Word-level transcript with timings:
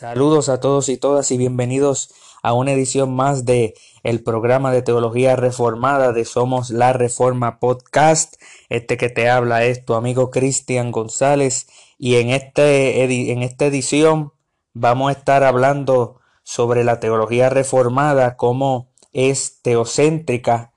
Saludos 0.00 0.48
a 0.48 0.60
todos 0.60 0.88
y 0.88 0.96
todas 0.96 1.30
y 1.30 1.36
bienvenidos 1.36 2.14
a 2.42 2.54
una 2.54 2.72
edición 2.72 3.14
más 3.14 3.44
de 3.44 3.74
el 4.02 4.22
programa 4.22 4.72
de 4.72 4.80
teología 4.80 5.36
reformada 5.36 6.14
de 6.14 6.24
Somos 6.24 6.70
la 6.70 6.94
Reforma 6.94 7.60
Podcast. 7.60 8.36
Este 8.70 8.96
que 8.96 9.10
te 9.10 9.28
habla 9.28 9.66
es 9.66 9.84
tu 9.84 9.92
amigo 9.92 10.30
Cristian 10.30 10.90
González 10.90 11.66
y 11.98 12.14
en, 12.14 12.30
este, 12.30 13.30
en 13.30 13.42
esta 13.42 13.66
edición 13.66 14.32
vamos 14.72 15.10
a 15.10 15.18
estar 15.18 15.44
hablando 15.44 16.18
sobre 16.44 16.82
la 16.82 16.98
teología 16.98 17.50
reformada, 17.50 18.38
cómo 18.38 18.88
es 19.12 19.60
teocéntrica 19.60 20.72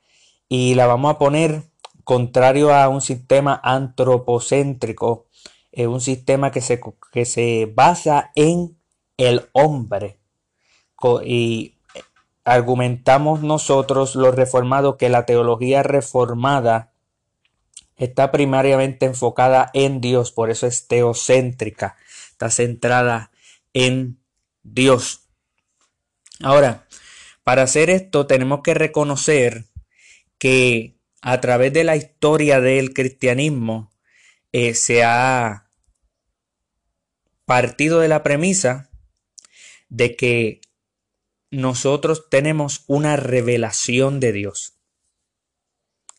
y 0.50 0.76
la 0.76 0.86
vamos 0.86 1.16
a 1.16 1.17
poner 1.17 1.64
contrario 2.03 2.73
a 2.73 2.90
un 2.90 3.00
sistema 3.00 3.58
antropocéntrico, 3.64 5.28
es 5.72 5.88
un 5.88 6.02
sistema 6.02 6.52
que 6.52 6.59
se, 6.59 6.81
que 7.14 7.23
se 7.23 7.72
basa 7.73 8.34
en 8.36 8.83
el 9.17 9.49
hombre. 9.53 10.20
Y 11.26 11.76
argumentamos 12.45 13.41
nosotros 13.41 14.16
los 14.16 14.36
reformados 14.36 14.95
que 14.98 15.09
la 15.09 15.26
teología 15.26 15.84
reformada 15.84 16.94
está 17.98 18.31
primariamente 18.31 19.05
enfocada 19.05 19.69
en 19.73 20.02
Dios, 20.02 20.31
por 20.31 20.50
eso 20.50 20.67
es 20.67 20.88
teocéntrica, 20.88 21.95
está 22.31 22.50
centrada 22.50 23.31
en 23.73 24.19
Dios. 24.64 25.30
Ahora, 26.41 26.88
para 27.44 27.64
hacer 27.64 27.89
esto 27.89 28.25
tenemos 28.25 28.61
que 28.64 28.73
reconocer 28.73 29.66
que 30.38 30.97
a 31.22 31.39
través 31.39 31.72
de 31.72 31.84
la 31.84 31.95
historia 31.95 32.59
del 32.59 32.94
cristianismo 32.94 33.91
eh, 34.52 34.73
se 34.73 35.03
ha 35.03 35.69
partido 37.45 38.00
de 38.00 38.08
la 38.08 38.23
premisa 38.23 38.89
de 39.94 40.16
que 40.16 40.61
nosotros 41.52 42.30
tenemos 42.31 42.83
una 42.88 43.16
revelación 43.16 44.19
de 44.19 44.31
Dios. 44.31 44.73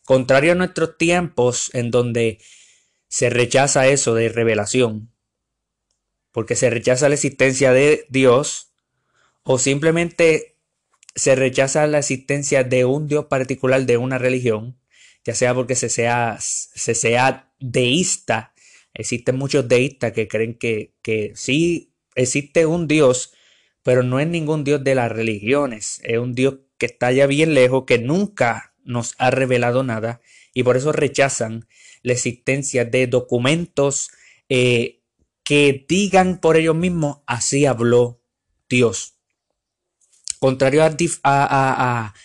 Contrario 0.05 0.53
a 0.53 0.55
nuestros 0.55 0.97
tiempos 0.97 1.71
en 1.73 1.91
donde 1.91 2.39
se 3.09 3.29
rechaza 3.29 3.87
eso 3.87 4.15
de 4.15 4.29
revelación, 4.29 5.11
porque 6.31 6.55
se 6.55 6.69
rechaza 6.69 7.09
la 7.09 7.15
existencia 7.15 7.73
de 7.73 8.05
Dios 8.07 8.71
o 9.43 9.59
simplemente 9.59 10.57
se 11.13 11.35
rechaza 11.35 11.85
la 11.85 11.99
existencia 11.99 12.63
de 12.63 12.85
un 12.85 13.07
Dios 13.07 13.25
particular 13.25 13.85
de 13.85 13.97
una 13.97 14.17
religión, 14.17 14.79
ya 15.25 15.35
sea 15.35 15.53
porque 15.53 15.75
se 15.75 15.89
sea, 15.89 16.37
se 16.39 16.95
sea 16.95 17.51
deísta. 17.59 18.53
Existen 18.93 19.35
muchos 19.35 19.67
deístas 19.67 20.13
que 20.13 20.29
creen 20.29 20.57
que, 20.57 20.93
que 21.01 21.33
sí 21.35 21.93
existe 22.15 22.65
un 22.65 22.87
Dios, 22.87 23.33
pero 23.85 24.01
no 24.01 24.19
es 24.19 24.25
ningún 24.25 24.63
Dios 24.63 24.83
de 24.83 24.95
las 24.95 25.11
religiones, 25.11 26.01
es 26.03 26.17
un 26.17 26.33
Dios 26.33 26.55
que 26.79 26.87
está 26.87 27.11
ya 27.11 27.27
bien 27.27 27.53
lejos, 27.53 27.83
que 27.85 27.99
nunca 27.99 28.73
nos 28.83 29.13
ha 29.19 29.29
revelado 29.29 29.83
nada 29.83 30.21
y 30.55 30.63
por 30.63 30.75
eso 30.75 30.91
rechazan 30.91 31.67
la 32.01 32.13
existencia 32.13 32.83
de 32.83 33.05
documentos 33.05 34.09
eh, 34.49 35.03
que 35.43 35.85
digan 35.87 36.39
por 36.39 36.57
ellos 36.57 36.75
mismos, 36.75 37.19
así 37.27 37.67
habló 37.67 38.23
Dios. 38.67 39.19
Contrario 40.39 40.81
a, 40.83 40.89
a 41.23 42.15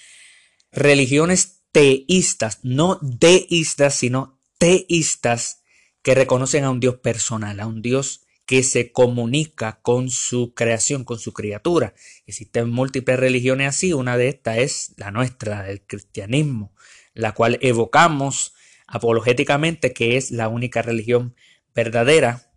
religiones 0.72 1.60
teístas, 1.72 2.60
no 2.62 2.98
deístas, 3.02 3.96
sino 3.96 4.38
teístas 4.56 5.60
que 6.00 6.14
reconocen 6.14 6.64
a 6.64 6.70
un 6.70 6.80
Dios 6.80 6.94
personal, 7.00 7.60
a 7.60 7.66
un 7.66 7.82
Dios 7.82 8.22
que 8.50 8.64
se 8.64 8.90
comunica 8.90 9.78
con 9.80 10.10
su 10.10 10.54
creación, 10.54 11.04
con 11.04 11.20
su 11.20 11.32
criatura. 11.32 11.94
Existen 12.26 12.68
múltiples 12.68 13.16
religiones 13.16 13.68
así, 13.68 13.92
una 13.92 14.16
de 14.16 14.26
estas 14.26 14.58
es 14.58 14.92
la 14.96 15.12
nuestra, 15.12 15.70
el 15.70 15.82
cristianismo, 15.82 16.74
la 17.14 17.30
cual 17.30 17.60
evocamos 17.62 18.54
apologéticamente 18.88 19.92
que 19.92 20.16
es 20.16 20.32
la 20.32 20.48
única 20.48 20.82
religión 20.82 21.36
verdadera. 21.76 22.50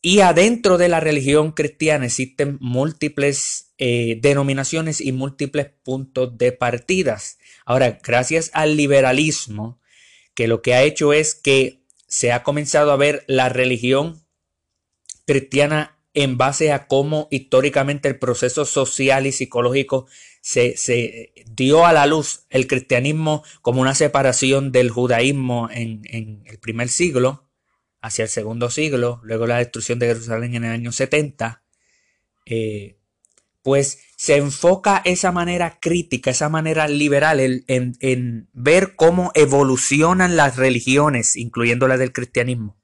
Y 0.00 0.18
adentro 0.18 0.78
de 0.78 0.88
la 0.88 0.98
religión 0.98 1.52
cristiana 1.52 2.06
existen 2.06 2.58
múltiples 2.60 3.72
eh, 3.78 4.18
denominaciones 4.20 5.00
y 5.00 5.12
múltiples 5.12 5.68
puntos 5.84 6.36
de 6.36 6.50
partidas. 6.50 7.38
Ahora, 7.64 8.00
gracias 8.02 8.50
al 8.52 8.76
liberalismo, 8.76 9.80
que 10.34 10.48
lo 10.48 10.60
que 10.60 10.74
ha 10.74 10.82
hecho 10.82 11.12
es 11.12 11.36
que 11.36 11.84
se 12.08 12.32
ha 12.32 12.42
comenzado 12.42 12.90
a 12.90 12.96
ver 12.96 13.22
la 13.28 13.48
religión 13.48 14.21
cristiana 15.26 15.98
en 16.14 16.36
base 16.36 16.72
a 16.72 16.86
cómo 16.86 17.28
históricamente 17.30 18.08
el 18.08 18.18
proceso 18.18 18.64
social 18.64 19.26
y 19.26 19.32
psicológico 19.32 20.06
se, 20.40 21.32
dio 21.46 21.86
a 21.86 21.92
la 21.92 22.06
luz 22.06 22.46
el 22.50 22.66
cristianismo 22.66 23.44
como 23.62 23.80
una 23.80 23.94
separación 23.94 24.72
del 24.72 24.90
judaísmo 24.90 25.68
en, 25.70 26.02
el 26.44 26.58
primer 26.58 26.88
siglo 26.88 27.48
hacia 28.00 28.24
el 28.24 28.28
segundo 28.28 28.68
siglo, 28.68 29.20
luego 29.22 29.46
la 29.46 29.58
destrucción 29.58 30.00
de 30.00 30.08
Jerusalén 30.08 30.56
en 30.56 30.64
el 30.64 30.72
año 30.72 30.90
70, 30.90 31.62
eh, 32.46 32.98
pues 33.62 34.00
se 34.16 34.36
enfoca 34.36 35.00
esa 35.04 35.30
manera 35.30 35.78
crítica, 35.80 36.32
esa 36.32 36.48
manera 36.48 36.88
liberal 36.88 37.38
en, 37.38 37.64
en 37.68 38.48
ver 38.52 38.96
cómo 38.96 39.30
evolucionan 39.34 40.34
las 40.34 40.56
religiones, 40.56 41.36
incluyendo 41.36 41.86
la 41.86 41.96
del 41.96 42.12
cristianismo 42.12 42.81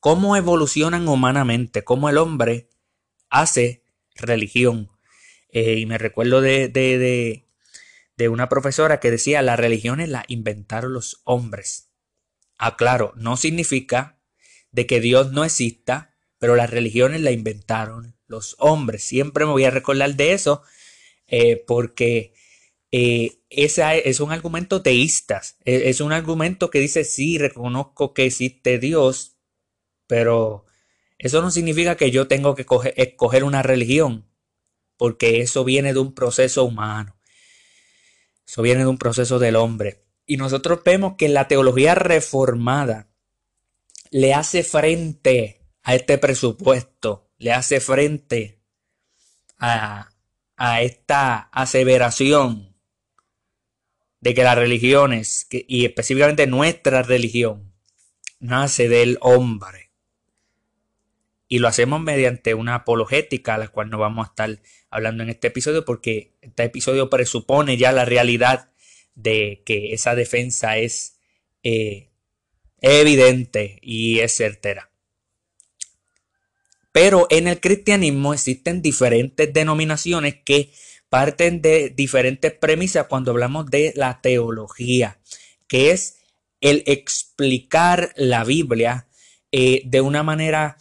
cómo 0.00 0.36
evolucionan 0.36 1.08
humanamente, 1.08 1.84
cómo 1.84 2.08
el 2.08 2.18
hombre 2.18 2.68
hace 3.30 3.84
religión. 4.14 4.90
Eh, 5.50 5.78
y 5.78 5.86
me 5.86 5.98
recuerdo 5.98 6.40
de, 6.40 6.68
de, 6.68 7.44
de, 8.16 8.28
una 8.28 8.48
profesora 8.48 9.00
que 9.00 9.10
decía, 9.10 9.42
las 9.42 9.58
religiones 9.58 10.08
las 10.08 10.24
inventaron 10.28 10.92
los 10.92 11.20
hombres. 11.24 11.88
Aclaro, 12.58 13.12
no 13.16 13.36
significa 13.36 14.18
de 14.72 14.86
que 14.86 15.00
Dios 15.00 15.32
no 15.32 15.44
exista, 15.44 16.14
pero 16.38 16.54
las 16.54 16.70
religiones 16.70 17.20
las 17.20 17.32
inventaron 17.32 18.16
los 18.26 18.56
hombres. 18.58 19.04
Siempre 19.04 19.46
me 19.46 19.52
voy 19.52 19.64
a 19.64 19.70
recordar 19.70 20.14
de 20.14 20.32
eso, 20.32 20.62
eh, 21.26 21.64
porque 21.66 22.34
eh, 22.92 23.40
ese 23.48 24.08
es 24.08 24.20
un 24.20 24.32
argumento 24.32 24.82
teísta. 24.82 25.40
E, 25.64 25.88
es 25.88 26.00
un 26.00 26.12
argumento 26.12 26.70
que 26.70 26.80
dice, 26.80 27.04
sí, 27.04 27.38
reconozco 27.38 28.12
que 28.12 28.26
existe 28.26 28.78
Dios, 28.78 29.37
pero 30.08 30.64
eso 31.18 31.40
no 31.40 31.52
significa 31.52 31.96
que 31.96 32.10
yo 32.10 32.26
tengo 32.26 32.56
que 32.56 32.66
escoger 32.96 33.44
una 33.44 33.62
religión, 33.62 34.28
porque 34.96 35.40
eso 35.40 35.62
viene 35.62 35.92
de 35.92 36.00
un 36.00 36.14
proceso 36.14 36.64
humano. 36.64 37.16
Eso 38.46 38.62
viene 38.62 38.80
de 38.80 38.86
un 38.86 38.98
proceso 38.98 39.38
del 39.38 39.54
hombre. 39.54 40.04
Y 40.26 40.38
nosotros 40.38 40.80
vemos 40.84 41.14
que 41.16 41.28
la 41.28 41.46
teología 41.46 41.94
reformada 41.94 43.10
le 44.10 44.32
hace 44.32 44.64
frente 44.64 45.60
a 45.82 45.94
este 45.94 46.18
presupuesto, 46.18 47.30
le 47.36 47.52
hace 47.52 47.80
frente 47.80 48.62
a, 49.58 50.08
a 50.56 50.82
esta 50.82 51.38
aseveración 51.52 52.76
de 54.20 54.34
que 54.34 54.42
las 54.44 54.56
religiones, 54.56 55.46
y 55.50 55.84
específicamente 55.84 56.46
nuestra 56.46 57.02
religión, 57.02 57.74
nace 58.40 58.88
del 58.88 59.18
hombre 59.20 59.87
y 61.48 61.58
lo 61.58 61.68
hacemos 61.68 62.00
mediante 62.00 62.54
una 62.54 62.74
apologética, 62.74 63.54
a 63.54 63.58
la 63.58 63.68
cual 63.68 63.88
no 63.88 63.98
vamos 63.98 64.26
a 64.26 64.30
estar 64.30 64.60
hablando 64.90 65.22
en 65.22 65.30
este 65.30 65.48
episodio, 65.48 65.84
porque 65.84 66.34
este 66.42 66.64
episodio 66.64 67.08
presupone 67.08 67.78
ya 67.78 67.90
la 67.90 68.04
realidad 68.04 68.70
de 69.14 69.62
que 69.64 69.94
esa 69.94 70.14
defensa 70.14 70.76
es 70.76 71.18
eh, 71.62 72.10
evidente 72.80 73.78
y 73.82 74.20
es 74.20 74.36
certera. 74.36 74.90
Pero 76.92 77.26
en 77.30 77.48
el 77.48 77.60
cristianismo 77.60 78.34
existen 78.34 78.82
diferentes 78.82 79.52
denominaciones 79.52 80.36
que 80.44 80.72
parten 81.08 81.62
de 81.62 81.90
diferentes 81.90 82.52
premisas 82.52 83.06
cuando 83.06 83.30
hablamos 83.30 83.66
de 83.66 83.92
la 83.96 84.20
teología, 84.20 85.18
que 85.66 85.92
es 85.92 86.18
el 86.60 86.82
explicar 86.86 88.12
la 88.16 88.44
Biblia 88.44 89.08
eh, 89.50 89.82
de 89.84 90.00
una 90.00 90.22
manera 90.22 90.76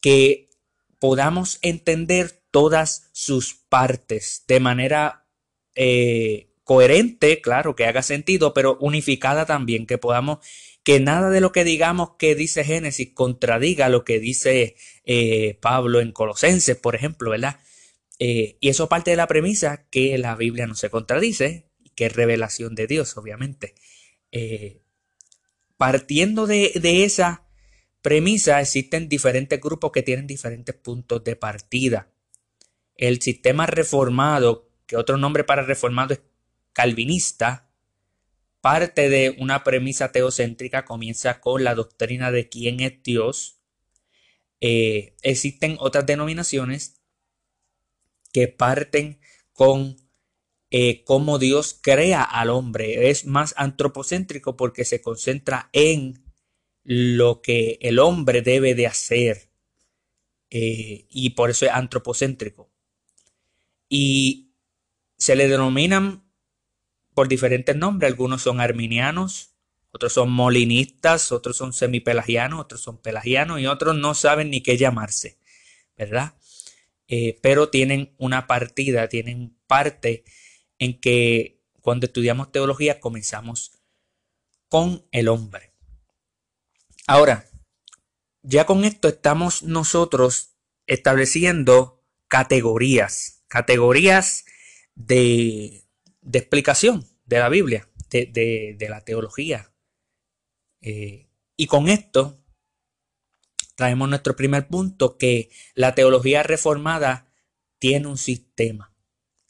que 0.00 0.50
podamos 0.98 1.58
entender 1.62 2.42
todas 2.50 3.10
sus 3.12 3.54
partes 3.54 4.44
de 4.48 4.60
manera 4.60 5.26
eh, 5.74 6.50
coherente, 6.64 7.40
claro, 7.40 7.74
que 7.74 7.86
haga 7.86 8.02
sentido, 8.02 8.52
pero 8.52 8.76
unificada 8.80 9.46
también, 9.46 9.86
que 9.86 9.98
podamos, 9.98 10.38
que 10.82 11.00
nada 11.00 11.30
de 11.30 11.40
lo 11.40 11.52
que 11.52 11.64
digamos 11.64 12.10
que 12.18 12.34
dice 12.34 12.64
Génesis 12.64 13.12
contradiga 13.14 13.88
lo 13.88 14.04
que 14.04 14.18
dice 14.18 14.76
eh, 15.04 15.58
Pablo 15.60 16.00
en 16.00 16.12
Colosenses, 16.12 16.76
por 16.76 16.94
ejemplo, 16.94 17.30
¿verdad? 17.30 17.60
Eh, 18.18 18.56
y 18.60 18.68
eso 18.68 18.88
parte 18.88 19.12
de 19.12 19.16
la 19.16 19.28
premisa 19.28 19.86
que 19.90 20.18
la 20.18 20.34
Biblia 20.34 20.66
no 20.66 20.74
se 20.74 20.90
contradice, 20.90 21.70
que 21.94 22.06
es 22.06 22.12
revelación 22.12 22.74
de 22.74 22.86
Dios, 22.86 23.16
obviamente. 23.16 23.74
partiendo 25.76 26.46
de, 26.46 26.72
de 26.74 27.04
esa 27.04 27.47
premisa 28.02 28.60
existen 28.60 29.08
diferentes 29.08 29.60
grupos 29.60 29.92
que 29.92 30.02
tienen 30.02 30.26
diferentes 30.26 30.74
puntos 30.74 31.24
de 31.24 31.36
partida. 31.36 32.08
el 32.96 33.22
sistema 33.22 33.66
reformado, 33.66 34.68
que 34.86 34.96
otro 34.96 35.16
nombre 35.18 35.44
para 35.44 35.62
reformado 35.62 36.14
es 36.14 36.20
calvinista, 36.72 37.70
parte 38.60 39.08
de 39.08 39.36
una 39.38 39.64
premisa 39.64 40.10
teocéntrica, 40.12 40.84
comienza 40.84 41.40
con 41.40 41.64
la 41.64 41.74
doctrina 41.74 42.30
de 42.32 42.48
quién 42.48 42.80
es 42.80 43.02
Dios. 43.02 43.60
Eh, 44.60 45.14
existen 45.22 45.76
otras 45.78 46.06
denominaciones 46.06 47.00
que 48.32 48.48
parten 48.48 49.20
con 49.52 49.96
eh, 50.70 51.02
cómo 51.04 51.38
Dios 51.38 51.78
crea 51.80 52.22
al 52.22 52.50
hombre. 52.50 53.10
Es 53.10 53.24
más 53.24 53.54
antropocéntrico 53.56 54.56
porque 54.56 54.84
se 54.84 55.00
concentra 55.00 55.70
en 55.72 56.27
lo 56.90 57.42
que 57.42 57.78
el 57.82 57.98
hombre 57.98 58.40
debe 58.40 58.74
de 58.74 58.86
hacer. 58.86 59.50
Eh, 60.48 61.04
y 61.10 61.30
por 61.30 61.50
eso 61.50 61.66
es 61.66 61.72
antropocéntrico. 61.72 62.70
Y 63.90 64.54
se 65.18 65.36
le 65.36 65.48
denominan 65.48 66.24
por 67.12 67.28
diferentes 67.28 67.76
nombres. 67.76 68.10
Algunos 68.10 68.40
son 68.40 68.58
arminianos, 68.58 69.50
otros 69.90 70.14
son 70.14 70.30
molinistas, 70.30 71.30
otros 71.30 71.58
son 71.58 71.74
semipelagianos, 71.74 72.58
otros 72.58 72.80
son 72.80 72.96
pelagianos 72.96 73.60
y 73.60 73.66
otros 73.66 73.94
no 73.94 74.14
saben 74.14 74.48
ni 74.48 74.62
qué 74.62 74.78
llamarse, 74.78 75.38
¿verdad? 75.94 76.36
Eh, 77.06 77.38
pero 77.42 77.68
tienen 77.68 78.14
una 78.16 78.46
partida, 78.46 79.10
tienen 79.10 79.54
parte 79.66 80.24
en 80.78 80.98
que 80.98 81.60
cuando 81.82 82.06
estudiamos 82.06 82.50
teología 82.50 82.98
comenzamos 82.98 83.72
con 84.70 85.06
el 85.12 85.28
hombre. 85.28 85.67
Ahora, 87.08 87.46
ya 88.42 88.66
con 88.66 88.84
esto 88.84 89.08
estamos 89.08 89.62
nosotros 89.62 90.58
estableciendo 90.86 92.04
categorías, 92.28 93.44
categorías 93.48 94.44
de, 94.94 95.86
explicación 96.30 97.08
de 97.24 97.38
la 97.38 97.48
Biblia, 97.48 97.88
de, 98.10 98.76
la 98.90 99.00
teología. 99.06 99.72
Eh, 100.82 101.30
y 101.56 101.66
con 101.66 101.88
esto 101.88 102.44
traemos 103.74 104.10
nuestro 104.10 104.36
primer 104.36 104.68
punto, 104.68 105.16
que 105.16 105.48
la 105.74 105.94
teología 105.94 106.42
reformada 106.42 107.32
tiene 107.78 108.06
un 108.06 108.18
sistema. 108.18 108.94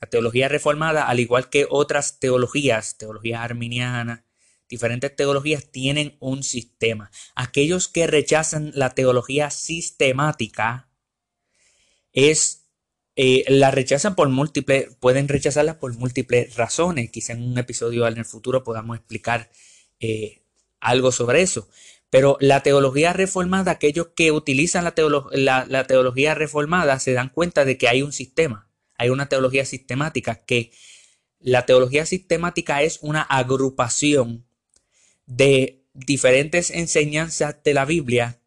La 0.01 0.09
teología 0.09 0.47
reformada, 0.47 1.09
al 1.09 1.19
igual 1.19 1.51
que 1.51 1.67
otras 1.69 2.21
teologías, 2.21 2.99
teología 2.99 3.43
arminiana, 3.43 4.28
diferentes 4.69 5.15
teologías 5.15 5.71
tienen 5.71 6.17
un 6.21 6.43
sistema. 6.43 7.11
Aquellos 7.35 7.89
que 7.89 8.07
rechazan 8.07 8.73
la 8.75 8.95
teología 8.95 9.51
sistemática 9.51 10.89
es 12.13 12.67
eh, 13.17 13.45
la 13.49 13.71
rechazan 13.71 14.15
por 14.15 14.29
múltiples, 14.29 14.95
pueden 15.01 15.29
rechazarla 15.29 15.79
por 15.79 15.95
múltiples 15.95 16.57
razones. 16.57 17.11
Quizá 17.11 17.33
en 17.33 17.43
un 17.43 17.59
episodio 17.59 18.07
en 18.07 18.19
el 18.19 18.25
futuro 18.25 18.65
podamos 18.65 18.97
explicar 18.97 19.51
eh, 20.01 20.43
algo 20.81 21.13
sobre 21.13 21.43
eso. 21.43 21.69
Pero 22.11 22.39
la 22.41 22.63
teología 22.63 23.13
reformada, 23.13 23.73
aquellos 23.73 24.09
que 24.17 24.33
utilizan 24.33 24.85
la, 24.85 25.67
la 25.69 25.87
teología 25.87 26.35
reformada 26.35 26.99
se 27.01 27.13
dan 27.13 27.29
cuenta 27.29 27.65
de 27.65 27.77
que 27.77 27.89
hay 27.89 28.03
un 28.03 28.13
sistema 28.13 28.69
hay 28.99 29.11
una 29.11 29.29
teología 29.29 29.65
sistemática 29.65 30.45
que 30.45 30.73
la 31.39 31.65
teología 31.65 32.05
sistemática 32.05 32.83
es 32.83 32.99
una 33.01 33.23
agrupación 33.23 34.48
de 35.29 35.85
diferentes 35.93 36.71
enseñanzas 36.71 37.63
de 37.63 37.75
la 37.75 37.85
Biblia 37.85 38.41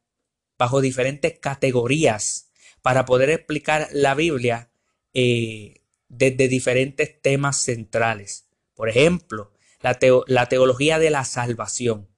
bajo 0.57 0.81
diferentes 0.81 1.39
categorías 1.39 2.49
para 2.81 3.05
poder 3.05 3.29
explicar 3.29 3.87
la 3.91 4.15
Biblia 4.15 4.71
eh, 5.13 5.83
desde 6.09 6.47
diferentes 6.47 7.21
temas 7.21 7.61
centrales. 7.61 8.47
Por 8.73 8.89
ejemplo, 8.89 9.53
la, 9.81 9.97
la 10.27 10.49
teología 10.49 10.97
de 10.97 11.11
la 11.11 11.23
salvación. 11.23 12.09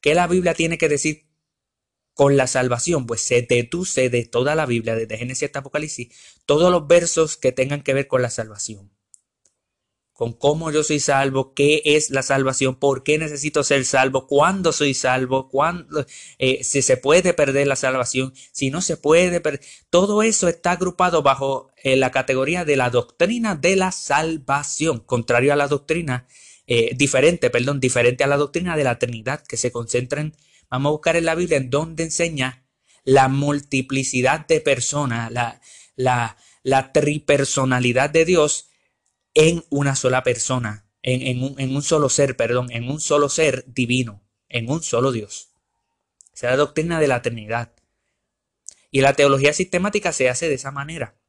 ¿Qué 0.00 0.14
la 0.14 0.26
Biblia 0.26 0.54
tiene 0.54 0.78
que 0.78 0.88
decir 0.88 1.28
con 2.14 2.36
la 2.36 2.48
salvación, 2.48 3.06
pues 3.06 3.20
se 3.20 3.42
deduce 3.42 4.10
de 4.10 4.24
toda 4.24 4.56
la 4.56 4.66
Biblia, 4.66 4.96
desde 4.96 5.16
Génesis 5.16 5.44
hasta 5.44 5.60
Apocalipsis, 5.60 6.08
todos 6.46 6.72
los 6.72 6.88
versos 6.88 7.36
que 7.36 7.52
tengan 7.52 7.82
que 7.82 7.94
ver 7.94 8.08
con 8.08 8.22
la 8.22 8.30
salvación. 8.30 8.90
Con 10.18 10.32
cómo 10.32 10.72
yo 10.72 10.82
soy 10.82 10.98
salvo, 10.98 11.54
qué 11.54 11.80
es 11.84 12.10
la 12.10 12.24
salvación, 12.24 12.74
por 12.74 13.04
qué 13.04 13.18
necesito 13.18 13.62
ser 13.62 13.84
salvo, 13.84 14.26
cuándo 14.26 14.72
soy 14.72 14.92
salvo, 14.92 15.48
cuándo, 15.48 16.04
eh, 16.40 16.64
si 16.64 16.82
se 16.82 16.96
puede 16.96 17.34
perder 17.34 17.68
la 17.68 17.76
salvación, 17.76 18.34
si 18.50 18.72
no 18.72 18.80
se 18.80 18.96
puede 18.96 19.40
perder. 19.40 19.60
Todo 19.90 20.24
eso 20.24 20.48
está 20.48 20.72
agrupado 20.72 21.22
bajo 21.22 21.70
eh, 21.84 21.94
la 21.94 22.10
categoría 22.10 22.64
de 22.64 22.74
la 22.74 22.90
doctrina 22.90 23.54
de 23.54 23.76
la 23.76 23.92
salvación, 23.92 24.98
contrario 24.98 25.52
a 25.52 25.56
la 25.56 25.68
doctrina, 25.68 26.26
eh, 26.66 26.96
diferente, 26.96 27.48
perdón, 27.48 27.78
diferente 27.78 28.24
a 28.24 28.26
la 28.26 28.38
doctrina 28.38 28.76
de 28.76 28.82
la 28.82 28.98
Trinidad, 28.98 29.44
que 29.46 29.56
se 29.56 29.70
concentra 29.70 30.20
en 30.20 30.34
Vamos 30.68 30.90
a 30.90 30.92
buscar 30.94 31.14
en 31.14 31.26
la 31.26 31.36
Biblia 31.36 31.58
en 31.58 31.70
donde 31.70 32.02
enseña 32.02 32.64
la 33.04 33.28
multiplicidad 33.28 34.48
de 34.48 34.60
personas, 34.60 35.30
la, 35.30 35.60
la, 35.94 36.36
la 36.64 36.92
tripersonalidad 36.92 38.10
de 38.10 38.24
Dios 38.24 38.67
en 39.38 39.64
una 39.70 39.94
sola 39.94 40.24
persona, 40.24 40.90
en, 41.00 41.44
un, 41.44 41.82
solo 41.84 42.08
ser, 42.08 42.36
perdón, 42.36 42.72
en 42.72 42.90
un 42.90 43.00
solo 43.00 43.28
ser 43.28 43.64
divino, 43.68 44.28
en 44.48 44.68
un 44.68 44.82
solo 44.82 45.12
Dios. 45.12 45.50
Esa 46.34 46.48
es 46.48 46.50
la 46.50 46.56
doctrina 46.56 46.98
de 46.98 47.06
la 47.06 47.22
Trinidad. 47.22 47.72
Y 48.90 49.00
la 49.00 49.12
teología 49.12 49.52
sistemática 49.52 50.12
se 50.12 50.28
hace 50.28 50.48
de 50.48 50.56
esa 50.56 50.72
manera. 50.72 51.20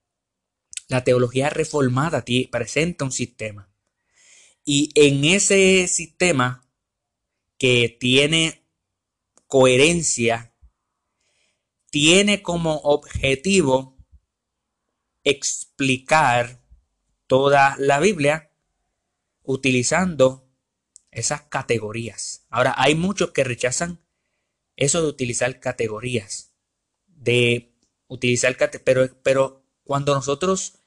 La 0.88 1.04
teología 1.04 1.52
reformada 1.52 2.26
presenta 2.50 3.06
un 3.06 3.12
sistema. 3.12 3.70
Y 4.66 4.90
en 4.96 5.24
ese 5.24 5.88
sistema 5.88 6.68
que 7.60 7.96
tiene 8.00 8.66
coherencia 9.46 10.56
tiene 11.92 12.42
como 12.42 12.78
objetivo 12.78 14.00
explicar 15.24 16.60
toda 17.30 17.76
la 17.78 18.00
Biblia 18.00 18.52
utilizando 19.44 20.50
esas 21.12 21.44
categorías. 21.44 22.48
Ahora, 22.50 22.74
hay 22.76 22.96
muchos 22.96 23.32
que 23.32 23.44
rechazan 23.44 24.04
eso 24.76 25.04
de 25.04 25.10
utilizar 25.10 25.60
categorías, 25.60 26.56
de 27.06 27.76
utilizar 28.08 28.58
pero, 28.84 29.22
pero 29.22 29.64
cuando 29.84 30.16
nosotros 30.16 30.80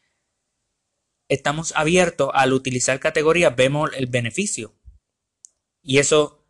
estamos 1.29 1.73
abiertos 1.77 2.31
al 2.35 2.53
utilizar 2.53 2.99
categorías, 2.99 3.55
vemos 3.55 3.91
el 3.95 4.07
beneficio. 4.07 4.75
Y 5.81 5.99
eso 5.99 6.45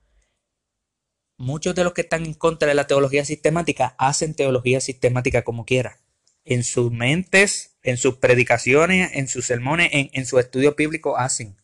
muchos 1.36 1.74
de 1.74 1.84
los 1.84 1.92
que 1.92 2.00
están 2.00 2.24
en 2.24 2.32
contra 2.32 2.66
de 2.66 2.74
la 2.74 2.86
teología 2.86 3.26
sistemática 3.26 3.94
hacen 3.98 4.34
teología 4.34 4.80
sistemática 4.80 5.44
como 5.44 5.66
quieran. 5.66 6.01
En 6.44 6.64
sus 6.64 6.90
mentes, 6.90 7.76
en 7.82 7.96
sus 7.96 8.16
predicaciones, 8.16 9.10
en 9.14 9.28
sus 9.28 9.46
sermones, 9.46 9.90
en, 9.92 10.10
en 10.12 10.26
su 10.26 10.38
estudio 10.38 10.74
bíblico 10.74 11.16
hacen. 11.16 11.56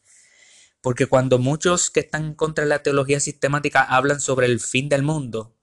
Porque 0.80 1.06
cuando 1.06 1.38
muchos 1.38 1.90
que 1.90 2.00
están 2.00 2.34
contra 2.34 2.64
la 2.64 2.82
teología 2.82 3.20
sistemática 3.20 3.82
hablan 3.82 4.20
sobre 4.20 4.46
el 4.46 4.60
fin 4.60 4.88
del 4.88 5.02
mundo, 5.02 5.56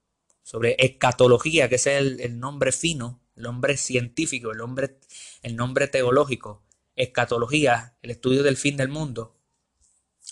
sobre 0.43 0.75
escatología, 0.77 1.69
que 1.69 1.75
es 1.75 1.88
el, 1.88 2.39
nombre 2.39 2.72
fino, 2.72 3.22
el 3.36 3.43
nombre 3.43 3.77
científico, 3.77 4.51
el 4.51 4.60
nombre, 4.60 5.00
el 5.41 5.55
nombre 5.55 5.88
teológico, 5.88 6.63
escatología, 6.95 7.98
el 8.03 8.12
estudio 8.12 8.43
del 8.43 8.57
fin 8.57 8.77
del 8.77 8.89
mundo, 8.89 9.39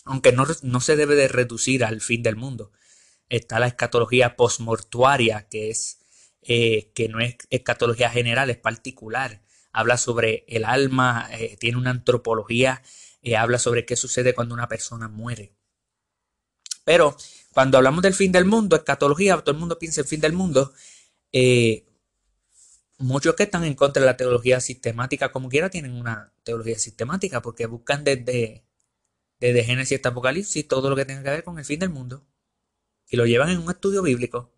aunque 0.06 0.32
no, 0.32 0.46
no 0.62 0.82
se 0.82 0.96
debe 0.96 1.16
de 1.16 1.28
reducir 1.28 1.84
al 1.84 2.00
fin 2.00 2.22
del 2.22 2.36
mundo, 2.36 2.72
Está 3.30 3.60
la 3.60 3.66
escatología 3.66 4.36
postmortuaria, 4.36 5.48
que 5.50 5.72
es 5.72 5.98
eh, 6.46 6.92
que 6.94 7.10
no 7.10 7.20
es 7.20 7.36
escatología 7.50 8.10
general, 8.10 8.50
es 8.50 8.58
particular. 8.58 9.42
Habla 9.72 9.98
sobre 9.98 10.46
el 10.48 10.66
alma, 10.66 11.28
eh, 11.32 11.58
tiene 11.60 11.78
una 11.78 11.92
antropología, 11.92 12.82
eh, 13.22 13.36
habla 13.38 13.60
sobre 13.60 13.86
qué 13.86 13.96
sucede 13.96 14.34
cuando 14.34 14.54
una 14.54 14.68
persona 14.68 15.08
muere. 15.08 15.54
Pero 16.86 17.16
cuando 17.54 17.78
hablamos 17.78 18.04
del 18.04 18.14
fin 18.14 18.32
del 18.32 18.46
mundo, 18.46 18.76
escatología, 18.76 19.38
todo 19.42 19.52
el 19.52 19.60
mundo 19.60 19.80
piensa 19.80 20.02
en 20.02 20.08
fin 20.08 20.22
del 20.22 20.34
mundo. 20.34 20.74
muchos 22.98 23.36
que 23.36 23.44
están 23.44 23.64
en 23.66 23.76
contra 23.76 24.02
de 24.02 24.06
la 24.08 24.18
teología 24.18 24.60
sistemática, 24.60 25.32
como 25.32 25.50
quiera, 25.50 25.70
tienen 25.70 25.94
una 25.94 26.34
teología 26.44 26.80
sistemática 26.80 27.42
porque 27.42 27.66
buscan 27.66 28.04
desde, 28.04 28.64
desde 29.40 29.64
Génesis 29.64 29.98
hasta 29.98 30.10
Apocalipsis 30.10 30.68
todo 30.68 30.90
lo 30.90 30.96
que 30.96 31.06
tenga 31.06 31.24
que 31.24 31.30
ver 31.30 31.44
con 31.44 31.60
el 31.60 31.66
fin 31.66 31.80
del 31.80 31.90
mundo 31.90 32.26
y 33.10 33.18
lo 33.18 33.26
llevan 33.26 33.50
en 33.50 33.60
un 33.60 33.70
estudio 33.70 34.02
bíblico. 34.02 34.53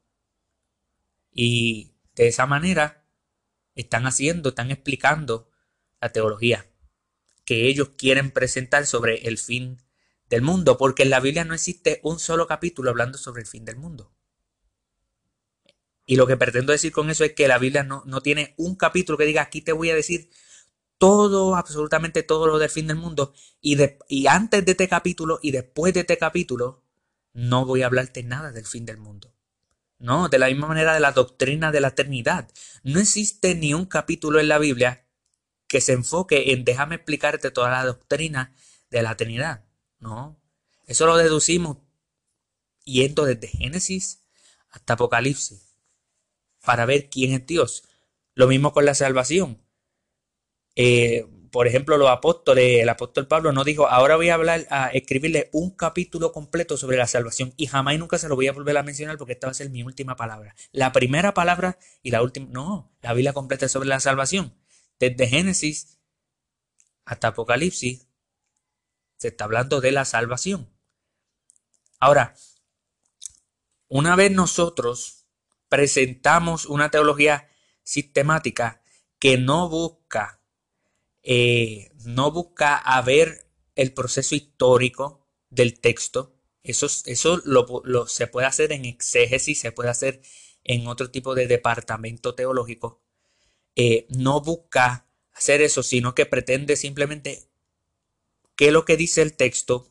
Y 1.36 1.92
de 2.15 2.30
esa 2.30 2.48
manera 2.48 3.06
están 3.75 4.08
haciendo, 4.08 4.50
están 4.50 4.72
explicando 4.72 5.51
la 6.00 6.10
teología 6.13 6.65
que 7.44 7.68
ellos 7.68 7.89
quieren 7.98 8.32
presentar 8.32 8.88
sobre 8.88 9.27
el 9.27 9.38
fin 9.38 9.84
del 10.30 10.42
mundo, 10.42 10.77
porque 10.77 11.04
en 11.04 11.12
la 11.12 11.20
Biblia 11.20 11.44
no 11.44 11.54
existe 11.54 12.00
un 12.04 12.20
solo 12.20 12.48
capítulo 12.48 12.89
hablando 12.89 13.18
sobre 13.18 13.42
el 13.42 13.48
fin 13.48 13.65
del 13.65 13.75
mundo. 13.75 14.12
Y 16.08 16.15
lo 16.15 16.25
que 16.25 16.38
pretendo 16.38 16.72
decir 16.72 16.94
con 16.94 17.10
eso 17.10 17.25
es 17.25 17.34
que 17.34 17.48
la 17.50 17.60
Biblia 17.60 17.84
no, 17.84 18.01
no 18.06 18.22
tiene 18.22 18.56
un 18.58 18.75
capítulo 18.75 19.18
que 19.18 19.25
diga 19.25 19.42
aquí 19.42 19.62
te 19.62 19.74
voy 19.74 19.89
a 19.89 19.96
decir 19.96 20.30
todo, 20.98 21.56
absolutamente 21.56 22.24
todo 22.24 22.48
lo 22.48 22.58
del 22.60 22.70
fin 22.70 22.88
del 22.88 22.98
mundo. 22.98 23.34
Y, 23.60 23.77
y 24.08 24.27
antes 24.27 24.63
de 24.63 24.72
este 24.72 24.88
capítulo 24.88 25.39
y 25.42 25.51
después 25.51 25.94
de 25.94 26.00
este 26.00 26.18
capítulo, 26.18 26.84
no 27.34 27.65
voy 27.65 27.82
a 27.82 27.88
hablarte 27.88 28.24
nada 28.24 28.54
del 28.54 28.65
fin 28.65 28.86
del 28.86 28.98
mundo. 28.98 29.35
No, 29.98 30.30
de 30.30 30.40
la 30.40 30.48
misma 30.48 30.68
manera 30.68 30.94
de 30.94 31.00
la 31.00 31.12
doctrina 31.12 31.72
de 31.72 31.80
la 31.80 31.90
eternidad. 31.90 32.50
No 32.84 33.00
existe 33.00 33.56
ni 33.56 33.74
un 33.74 33.86
capítulo 33.86 34.40
en 34.40 34.48
la 34.48 34.58
Biblia 34.58 35.06
que 35.68 35.82
se 35.82 35.94
enfoque 35.94 36.52
en 36.52 36.66
déjame 36.66 36.96
explicarte 36.96 37.52
toda 37.52 37.72
la 37.72 37.86
doctrina 37.86 38.54
de 38.90 39.02
la 39.02 39.12
eternidad. 39.12 39.66
No, 40.00 40.40
eso 40.86 41.06
lo 41.06 41.18
deducimos 41.18 41.78
yendo 42.84 43.25
desde 43.25 43.48
Génesis 43.48 44.22
hasta 44.70 44.94
Apocalipsis 44.94 45.75
para 46.64 46.86
ver 46.86 47.10
quién 47.10 47.34
es 47.34 47.46
Dios. 47.46 47.84
Lo 48.34 48.48
mismo 48.48 48.74
con 48.74 48.86
la 48.86 48.94
salvación. 48.94 49.62
Eh, 50.75 51.25
por 51.55 51.69
ejemplo, 51.69 51.97
los 51.97 52.09
apóstoles, 52.09 52.81
el 52.81 52.89
apóstol 52.89 53.29
Pablo 53.29 53.53
no 53.53 53.63
dijo, 53.63 53.88
ahora 53.88 54.17
voy 54.17 54.27
a 54.27 54.33
hablar, 54.33 54.67
a 54.69 54.88
escribirle 54.88 55.50
un 55.53 55.71
capítulo 55.71 56.33
completo 56.33 56.75
sobre 56.75 56.97
la 56.97 57.07
salvación 57.07 57.53
y 57.55 57.67
jamás 57.67 57.95
y 57.95 57.97
nunca 57.97 58.17
se 58.17 58.27
lo 58.27 58.35
voy 58.35 58.50
a 58.50 58.51
volver 58.51 58.77
a 58.77 58.83
mencionar 58.83 59.17
porque 59.17 59.31
esta 59.31 59.47
va 59.47 59.51
a 59.51 59.53
ser 59.53 59.69
mi 59.69 59.81
última 59.81 60.17
palabra. 60.17 60.53
La 60.74 60.91
primera 60.91 61.33
palabra 61.33 61.79
y 62.03 62.12
la 62.12 62.21
última, 62.21 62.47
no, 62.50 62.91
la 63.01 63.13
Biblia 63.13 63.31
completa 63.31 63.69
sobre 63.69 63.88
la 63.88 64.01
salvación. 64.01 64.53
Desde 65.00 65.27
Génesis 65.27 65.97
hasta 67.05 67.29
Apocalipsis 67.29 68.05
se 69.15 69.29
está 69.29 69.45
hablando 69.45 69.79
de 69.79 69.93
la 69.93 70.03
salvación. 70.03 70.69
Ahora, 72.01 72.35
una 73.88 74.17
vez 74.17 74.29
nosotros 74.29 75.25
presentamos 75.69 76.65
una 76.65 76.91
teología 76.91 77.47
sistemática 77.81 78.81
que 79.19 79.38
no 79.38 79.69
busca 79.69 80.04
eh, 81.27 81.91
no 82.05 82.32
busca 82.32 82.77
a 82.77 83.01
ver 83.01 83.48
el 83.74 83.94
proceso 83.94 84.36
histórico 84.36 85.27
del 85.50 85.79
texto. 85.79 86.36
Eso, 86.62 86.86
eso 87.05 87.41
lo, 87.46 88.08
se 88.08 88.27
puede 88.27 88.46
hacer 88.46 88.72
en 88.72 88.86
exégesis, 88.86 89.60
se 89.60 89.72
puede 89.72 89.89
hacer 89.89 90.22
en 90.63 90.88
otro 90.88 91.10
tipo 91.10 91.34
de 91.34 91.48
departamento 91.48 92.36
teológico. 92.36 93.01
Eh, 93.75 94.05
no 94.10 94.39
busca 94.41 95.08
hacer 95.34 95.63
eso, 95.63 95.82
sino 95.82 96.13
que 96.13 96.27
pretende 96.27 96.75
simplemente 96.75 97.50
qué 98.55 98.67
es 98.67 98.74
lo 98.74 98.86
que 98.86 98.96
dice 98.96 99.24
el 99.24 99.36
texto 99.36 99.89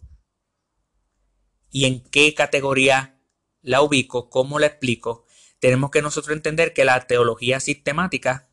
y 1.70 1.86
en 1.86 2.00
qué 2.00 2.32
categoría 2.34 3.20
la 3.60 3.82
ubico, 3.82 4.30
cómo 4.30 4.60
la 4.60 4.66
explico. 4.66 5.26
Tenemos 5.58 5.90
que 5.90 6.02
nosotros 6.02 6.36
entender 6.36 6.72
que 6.72 6.84
la 6.84 7.06
teología 7.08 7.58
sistemática, 7.58 8.48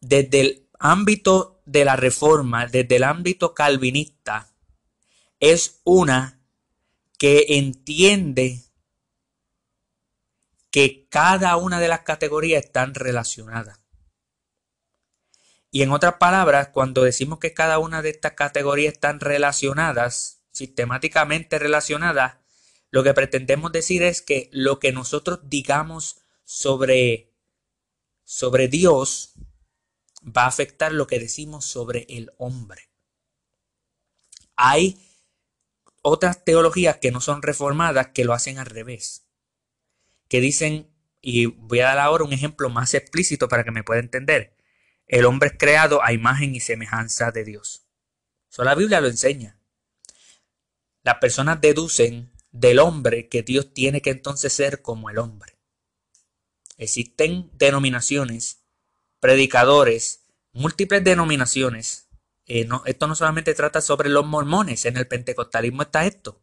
desde 0.00 0.40
el 0.40 0.68
ámbito 0.78 1.55
de 1.66 1.84
la 1.84 1.96
reforma, 1.96 2.66
desde 2.66 2.96
el 2.96 3.04
ámbito 3.04 3.52
calvinista, 3.54 4.50
es 5.40 5.80
una 5.84 6.40
que 7.18 7.44
entiende 7.50 8.62
que 10.70 11.06
cada 11.08 11.56
una 11.56 11.80
de 11.80 11.88
las 11.88 12.00
categorías 12.00 12.64
están 12.64 12.94
relacionadas. 12.94 13.80
Y 15.70 15.82
en 15.82 15.90
otras 15.90 16.14
palabras, 16.14 16.68
cuando 16.68 17.02
decimos 17.02 17.38
que 17.38 17.52
cada 17.52 17.78
una 17.78 18.00
de 18.00 18.10
estas 18.10 18.32
categorías 18.32 18.94
están 18.94 19.20
relacionadas, 19.20 20.42
sistemáticamente 20.52 21.58
relacionadas, 21.58 22.36
lo 22.90 23.02
que 23.02 23.12
pretendemos 23.12 23.72
decir 23.72 24.02
es 24.02 24.22
que 24.22 24.48
lo 24.52 24.78
que 24.78 24.92
nosotros 24.92 25.40
digamos 25.44 26.18
sobre, 26.44 27.34
sobre 28.24 28.68
Dios 28.68 29.34
va 30.26 30.44
a 30.44 30.48
afectar 30.48 30.92
lo 30.92 31.06
que 31.06 31.18
decimos 31.18 31.64
sobre 31.64 32.06
el 32.08 32.32
hombre. 32.38 32.90
Hay 34.56 35.00
otras 36.02 36.44
teologías 36.44 36.96
que 36.96 37.10
no 37.10 37.20
son 37.20 37.42
reformadas 37.42 38.08
que 38.08 38.24
lo 38.24 38.32
hacen 38.32 38.58
al 38.58 38.66
revés. 38.66 39.26
Que 40.28 40.40
dicen, 40.40 40.90
y 41.20 41.46
voy 41.46 41.80
a 41.80 41.86
dar 41.86 41.98
ahora 41.98 42.24
un 42.24 42.32
ejemplo 42.32 42.68
más 42.70 42.94
explícito 42.94 43.48
para 43.48 43.64
que 43.64 43.70
me 43.70 43.84
pueda 43.84 44.00
entender. 44.00 44.56
El 45.06 45.24
hombre 45.24 45.50
es 45.50 45.58
creado 45.58 46.02
a 46.02 46.12
imagen 46.12 46.54
y 46.54 46.60
semejanza 46.60 47.30
de 47.30 47.44
Dios. 47.44 47.86
Eso 48.50 48.64
la 48.64 48.74
Biblia 48.74 49.00
lo 49.00 49.08
enseña. 49.08 49.58
Las 51.02 51.18
personas 51.18 51.60
deducen 51.60 52.32
del 52.50 52.80
hombre 52.80 53.28
que 53.28 53.42
Dios 53.42 53.72
tiene 53.72 54.02
que 54.02 54.10
entonces 54.10 54.52
ser 54.52 54.82
como 54.82 55.10
el 55.10 55.18
hombre. 55.18 55.56
Existen 56.76 57.50
denominaciones 57.54 58.65
predicadores, 59.20 60.26
múltiples 60.52 61.04
denominaciones. 61.04 62.08
Eh, 62.46 62.68
esto 62.86 63.06
no 63.06 63.14
solamente 63.14 63.54
trata 63.54 63.80
sobre 63.80 64.08
los 64.08 64.26
mormones, 64.26 64.84
en 64.84 64.96
el 64.96 65.08
pentecostalismo 65.08 65.82
está 65.82 66.06
esto. 66.06 66.40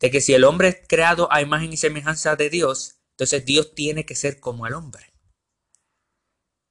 De 0.00 0.10
que 0.10 0.20
si 0.20 0.34
el 0.34 0.44
hombre 0.44 0.68
es 0.68 0.78
creado 0.88 1.32
a 1.32 1.40
imagen 1.40 1.72
y 1.72 1.76
semejanza 1.76 2.36
de 2.36 2.50
Dios, 2.50 2.96
entonces 3.10 3.44
Dios 3.44 3.74
tiene 3.74 4.04
que 4.04 4.16
ser 4.16 4.40
como 4.40 4.66
el 4.66 4.74
hombre. 4.74 5.12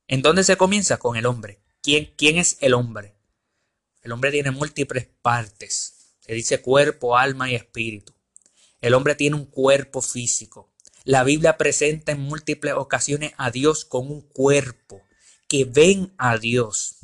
¿En 0.07 0.21
dónde 0.21 0.43
se 0.43 0.57
comienza? 0.57 0.97
Con 0.97 1.15
el 1.15 1.25
hombre. 1.25 1.61
¿Quién, 1.81 2.13
quién 2.17 2.37
es 2.37 2.57
el 2.59 2.73
hombre? 2.73 3.15
El 4.01 4.11
hombre 4.11 4.31
tiene 4.31 4.51
múltiples 4.51 5.07
partes. 5.21 6.15
Se 6.19 6.33
dice 6.33 6.61
cuerpo, 6.61 7.17
alma 7.17 7.49
y 7.49 7.55
espíritu. 7.55 8.13
El 8.81 8.93
hombre 8.93 9.15
tiene 9.15 9.37
un 9.37 9.45
cuerpo 9.45 10.01
físico. 10.01 10.72
La 11.03 11.23
Biblia 11.23 11.57
presenta 11.57 12.13
en 12.13 12.21
múltiples 12.21 12.73
ocasiones 12.75 13.33
a 13.37 13.51
Dios 13.51 13.83
con 13.83 14.09
un 14.09 14.21
cuerpo, 14.21 15.01
que 15.49 15.65
ven 15.65 16.13
a 16.17 16.37
Dios. 16.37 16.99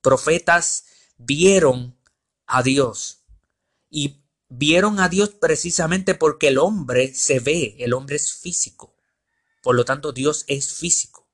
Profetas 0.00 0.84
vieron 1.16 1.96
a 2.46 2.62
Dios 2.62 3.24
y 3.88 4.24
vieron 4.48 4.98
a 4.98 5.08
Dios 5.08 5.30
precisamente 5.30 6.14
porque 6.14 6.48
el 6.48 6.58
hombre 6.58 7.14
se 7.14 7.38
ve, 7.38 7.76
el 7.78 7.92
hombre 7.92 8.16
es 8.16 8.34
físico. 8.34 8.96
Por 9.62 9.76
lo 9.76 9.84
tanto, 9.84 10.12
Dios 10.12 10.44
es 10.48 10.74
físico. 10.74 11.30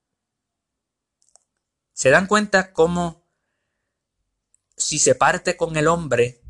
¿Se 1.95 2.11
dan 2.11 2.27
cuenta 2.27 2.73
cómo 2.73 3.27
si 4.77 4.99
se 4.99 5.15
parte 5.15 5.57
con 5.57 5.77
el 5.77 5.89
hombre 5.89 6.43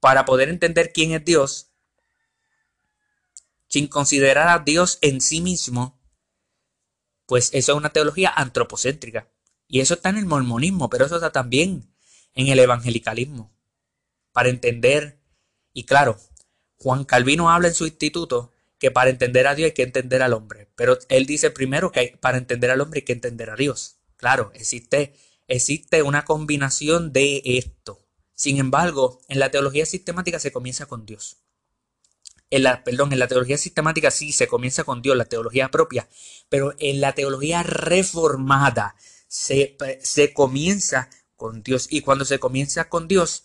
para 0.00 0.24
poder 0.24 0.48
entender 0.48 0.92
quién 0.92 1.12
es 1.12 1.24
Dios, 1.24 1.72
sin 3.68 3.88
considerar 3.88 4.48
a 4.48 4.60
Dios 4.60 4.98
en 5.00 5.20
sí 5.20 5.40
mismo, 5.40 6.00
pues 7.26 7.50
eso 7.52 7.72
es 7.72 7.78
una 7.78 7.90
teología 7.90 8.32
antropocéntrica. 8.34 9.28
Y 9.68 9.80
eso 9.80 9.94
está 9.94 10.10
en 10.10 10.18
el 10.18 10.26
mormonismo, 10.26 10.88
pero 10.88 11.06
eso 11.06 11.16
está 11.16 11.32
también 11.32 11.92
en 12.34 12.46
el 12.48 12.58
evangelicalismo. 12.58 13.52
Para 14.32 14.48
entender, 14.48 15.20
y 15.72 15.84
claro, 15.84 16.18
Juan 16.76 17.04
Calvino 17.04 17.50
habla 17.50 17.68
en 17.68 17.74
su 17.74 17.86
instituto 17.86 18.52
que 18.78 18.90
para 18.90 19.10
entender 19.10 19.46
a 19.46 19.54
Dios 19.54 19.66
hay 19.66 19.74
que 19.74 19.82
entender 19.82 20.22
al 20.22 20.34
hombre. 20.34 20.68
Pero 20.76 20.98
él 21.08 21.26
dice 21.26 21.50
primero 21.50 21.90
que 21.90 22.16
para 22.20 22.38
entender 22.38 22.70
al 22.70 22.80
hombre 22.80 22.98
hay 22.98 23.04
que 23.04 23.14
entender 23.14 23.50
a 23.50 23.56
Dios. 23.56 23.96
Claro, 24.16 24.52
existe, 24.54 25.14
existe 25.48 26.02
una 26.02 26.24
combinación 26.24 27.12
de 27.12 27.42
esto. 27.44 28.06
Sin 28.34 28.58
embargo, 28.58 29.20
en 29.28 29.40
la 29.40 29.50
teología 29.50 29.86
sistemática 29.86 30.38
se 30.38 30.52
comienza 30.52 30.86
con 30.86 31.06
Dios 31.06 31.45
en 32.50 32.62
la, 32.62 32.84
perdón, 32.84 33.12
en 33.12 33.18
la 33.18 33.28
teología 33.28 33.58
sistemática 33.58 34.10
sí 34.10 34.32
se 34.32 34.46
comienza 34.46 34.84
con 34.84 35.02
Dios, 35.02 35.16
la 35.16 35.24
teología 35.24 35.70
propia, 35.70 36.08
pero 36.48 36.74
en 36.78 37.00
la 37.00 37.14
teología 37.14 37.62
reformada 37.62 38.96
se, 39.28 39.76
se 40.02 40.32
comienza 40.32 41.10
con 41.34 41.62
Dios. 41.62 41.88
Y 41.90 42.00
cuando 42.02 42.24
se 42.24 42.38
comienza 42.38 42.88
con 42.88 43.08
Dios, 43.08 43.44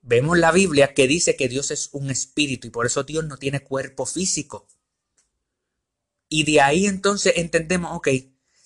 vemos 0.00 0.38
la 0.38 0.52
Biblia 0.52 0.94
que 0.94 1.06
dice 1.06 1.36
que 1.36 1.48
Dios 1.48 1.70
es 1.70 1.90
un 1.92 2.10
espíritu 2.10 2.68
y 2.68 2.70
por 2.70 2.86
eso 2.86 3.04
Dios 3.04 3.24
no 3.24 3.36
tiene 3.36 3.60
cuerpo 3.60 4.06
físico. 4.06 4.66
Y 6.28 6.44
de 6.44 6.60
ahí 6.60 6.86
entonces 6.86 7.34
entendemos, 7.36 7.94
ok, 7.94 8.08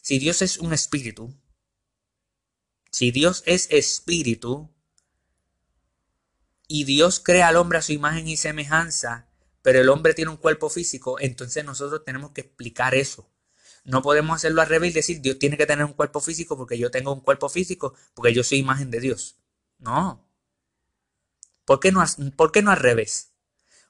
si 0.03 0.19
Dios 0.19 0.43
es 0.43 0.59
un 0.59 0.73
espíritu, 0.73 1.35
si 2.91 3.11
Dios 3.11 3.43
es 3.47 3.69
espíritu, 3.71 4.71
y 6.73 6.85
Dios 6.85 7.19
crea 7.19 7.49
al 7.49 7.57
hombre 7.57 7.79
a 7.79 7.83
su 7.83 7.91
imagen 7.91 8.29
y 8.29 8.37
semejanza, 8.37 9.27
pero 9.61 9.81
el 9.81 9.89
hombre 9.89 10.15
tiene 10.15 10.31
un 10.31 10.37
cuerpo 10.37 10.71
físico, 10.71 11.19
entonces 11.19 11.65
nosotros 11.65 12.05
tenemos 12.05 12.31
que 12.31 12.43
explicar 12.43 12.95
eso. 12.95 13.29
No 13.83 14.03
podemos 14.03 14.37
hacerlo 14.37 14.63
al 14.63 14.69
revés 14.69 14.93
y 14.93 14.95
decir 14.95 15.21
Dios 15.21 15.41
tiene 15.41 15.57
que 15.57 15.67
tener 15.67 15.85
un 15.85 15.95
cuerpo 15.95 16.21
físico 16.21 16.57
porque 16.57 16.79
yo 16.79 16.93
tengo 16.93 17.13
un 17.13 17.23
cuerpo 17.23 17.49
físico, 17.49 17.95
porque 18.15 18.33
yo 18.33 18.45
soy 18.45 18.59
imagen 18.59 18.89
de 18.93 19.01
Dios. 19.01 19.41
No. 19.81 20.25
¿Por 21.65 21.81
qué 21.81 21.91
no, 21.91 22.05
¿por 22.37 22.53
qué 22.53 22.63
no 22.63 22.71
al 22.71 22.79
revés? 22.79 23.33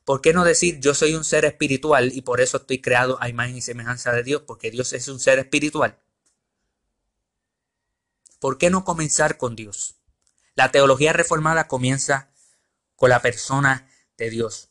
¿Por 0.07 0.23
qué 0.23 0.33
no 0.33 0.43
decir 0.43 0.81
yo 0.81 0.95
soy 0.95 1.15
un 1.15 1.25
ser 1.25 1.45
espiritual 1.45 2.11
y 2.15 2.23
por 2.23 2.41
eso 2.41 2.57
estoy 2.57 2.81
creado 2.81 3.23
a 3.23 3.29
imagen 3.29 3.59
y 3.59 3.61
semejanza 3.61 4.11
de 4.13 4.23
Dios? 4.23 4.45
Porque 4.47 4.71
Dios 4.71 4.95
es 4.95 5.07
un 5.09 5.21
ser 5.21 5.39
espiritual. 5.39 5.99
¿Por 8.39 8.57
qué 8.57 8.71
no 8.71 8.85
comenzar 8.85 9.37
con 9.37 9.55
Dios? 9.55 9.97
La 10.55 10.73
teología 10.73 11.13
reformada 11.13 11.69
comienza 11.69 12.30
con 13.00 13.09
la 13.09 13.23
persona 13.23 13.88
de 14.19 14.28
Dios. 14.28 14.69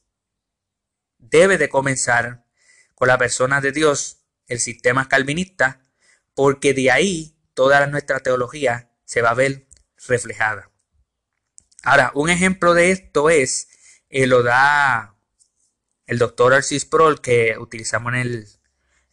Debe 1.18 1.58
de 1.58 1.68
comenzar 1.68 2.46
con 2.94 3.08
la 3.08 3.18
persona 3.18 3.60
de 3.60 3.72
Dios 3.72 4.20
el 4.46 4.60
sistema 4.60 5.10
calvinista, 5.10 5.82
porque 6.36 6.76
de 6.76 6.92
ahí 6.92 7.40
toda 7.56 7.88
nuestra 7.88 8.20
teología 8.20 8.92
se 9.04 9.24
va 9.24 9.32
a 9.32 9.34
ver 9.34 9.66
reflejada. 10.08 10.70
Ahora, 11.82 12.12
un 12.14 12.30
ejemplo 12.30 12.76
de 12.76 12.92
esto 12.92 13.32
es, 13.32 13.68
eh, 14.10 14.28
lo 14.28 14.44
da 14.44 15.18
el 16.06 16.20
doctor 16.20 16.54
Arcis 16.54 16.86
Prol 16.86 17.22
que 17.22 17.56
utilizamos 17.58 18.14
en 18.14 18.20
el, 18.20 18.48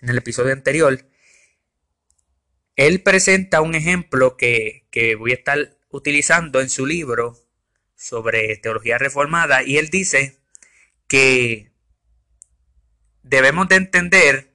en 0.01 0.11
el 0.11 0.19
episodio 0.19 0.53
anterior. 0.53 1.09
Él 2.75 3.03
presenta 3.03 3.63
un 3.63 3.75
ejemplo 3.75 4.37
que, 4.37 4.87
que 4.91 5.15
voy 5.15 5.31
a 5.31 5.37
estar 5.37 5.79
utilizando 5.89 6.61
en 6.61 6.69
su 6.69 6.85
libro 6.85 7.46
sobre 7.97 8.57
teología 8.59 8.99
reformada 8.99 9.63
y 9.63 9.79
él 9.79 9.89
dice 9.89 10.39
que 11.09 11.73
debemos 13.23 13.69
de 13.69 13.77
entender 13.77 14.55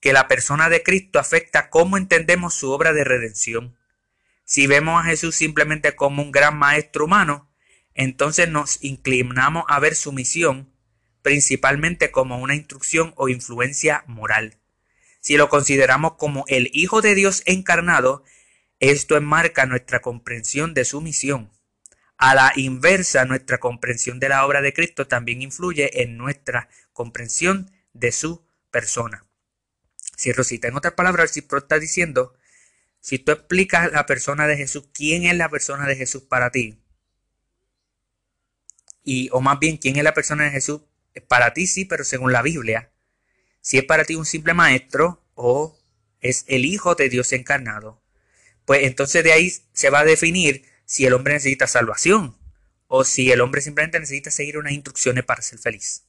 que 0.00 0.12
la 0.12 0.26
persona 0.26 0.68
de 0.68 0.82
Cristo 0.82 1.18
afecta 1.18 1.70
cómo 1.70 1.96
entendemos 1.96 2.54
su 2.54 2.70
obra 2.70 2.92
de 2.92 3.04
redención. 3.04 3.78
Si 4.44 4.66
vemos 4.66 5.00
a 5.00 5.06
Jesús 5.06 5.36
simplemente 5.36 5.94
como 5.94 6.22
un 6.22 6.32
gran 6.32 6.58
maestro 6.58 7.04
humano, 7.04 7.48
entonces 7.94 8.48
nos 8.48 8.82
inclinamos 8.82 9.64
a 9.68 9.78
ver 9.78 9.94
su 9.94 10.12
misión 10.12 10.72
principalmente 11.22 12.10
como 12.10 12.38
una 12.38 12.54
instrucción 12.54 13.14
o 13.16 13.28
influencia 13.28 14.04
moral. 14.06 14.58
Si 15.20 15.36
lo 15.36 15.48
consideramos 15.48 16.14
como 16.14 16.44
el 16.48 16.68
Hijo 16.72 17.00
de 17.00 17.14
Dios 17.14 17.42
encarnado, 17.46 18.24
esto 18.80 19.16
enmarca 19.16 19.66
nuestra 19.66 20.00
comprensión 20.00 20.74
de 20.74 20.84
su 20.84 21.00
misión. 21.00 21.50
A 22.24 22.36
la 22.36 22.52
inversa, 22.54 23.24
nuestra 23.24 23.58
comprensión 23.58 24.20
de 24.20 24.28
la 24.28 24.46
obra 24.46 24.62
de 24.62 24.72
Cristo 24.72 25.08
también 25.08 25.42
influye 25.42 26.02
en 26.04 26.16
nuestra 26.16 26.68
comprensión 26.92 27.72
de 27.94 28.12
su 28.12 28.46
persona. 28.70 29.26
Si 30.16 30.30
Rosita, 30.30 30.68
en 30.68 30.76
otras 30.76 30.94
palabras, 30.94 31.32
si 31.32 31.40
está 31.40 31.80
diciendo, 31.80 32.34
si 33.00 33.18
tú 33.18 33.32
explicas 33.32 33.90
la 33.90 34.06
persona 34.06 34.46
de 34.46 34.56
Jesús, 34.56 34.84
¿quién 34.94 35.24
es 35.24 35.34
la 35.36 35.48
persona 35.48 35.84
de 35.84 35.96
Jesús 35.96 36.22
para 36.22 36.52
ti? 36.52 36.78
Y, 39.02 39.28
o 39.32 39.40
más 39.40 39.58
bien, 39.58 39.76
¿quién 39.76 39.96
es 39.96 40.04
la 40.04 40.14
persona 40.14 40.44
de 40.44 40.52
Jesús 40.52 40.82
para 41.26 41.52
ti 41.52 41.66
sí, 41.66 41.86
pero 41.86 42.04
según 42.04 42.30
la 42.30 42.42
Biblia, 42.42 42.92
si 43.60 43.78
es 43.78 43.84
para 43.84 44.04
ti 44.04 44.14
un 44.14 44.26
simple 44.26 44.54
maestro 44.54 45.24
o 45.34 45.76
es 46.20 46.44
el 46.46 46.66
Hijo 46.66 46.94
de 46.94 47.08
Dios 47.08 47.32
encarnado, 47.32 48.00
pues 48.64 48.84
entonces 48.84 49.24
de 49.24 49.32
ahí 49.32 49.52
se 49.72 49.90
va 49.90 49.98
a 49.98 50.04
definir 50.04 50.70
si 50.84 51.06
el 51.06 51.12
hombre 51.14 51.34
necesita 51.34 51.66
salvación 51.66 52.36
o 52.86 53.04
si 53.04 53.30
el 53.32 53.40
hombre 53.40 53.60
simplemente 53.60 53.98
necesita 53.98 54.30
seguir 54.30 54.58
unas 54.58 54.72
instrucciones 54.72 55.24
para 55.24 55.42
ser 55.42 55.58
feliz. 55.58 56.04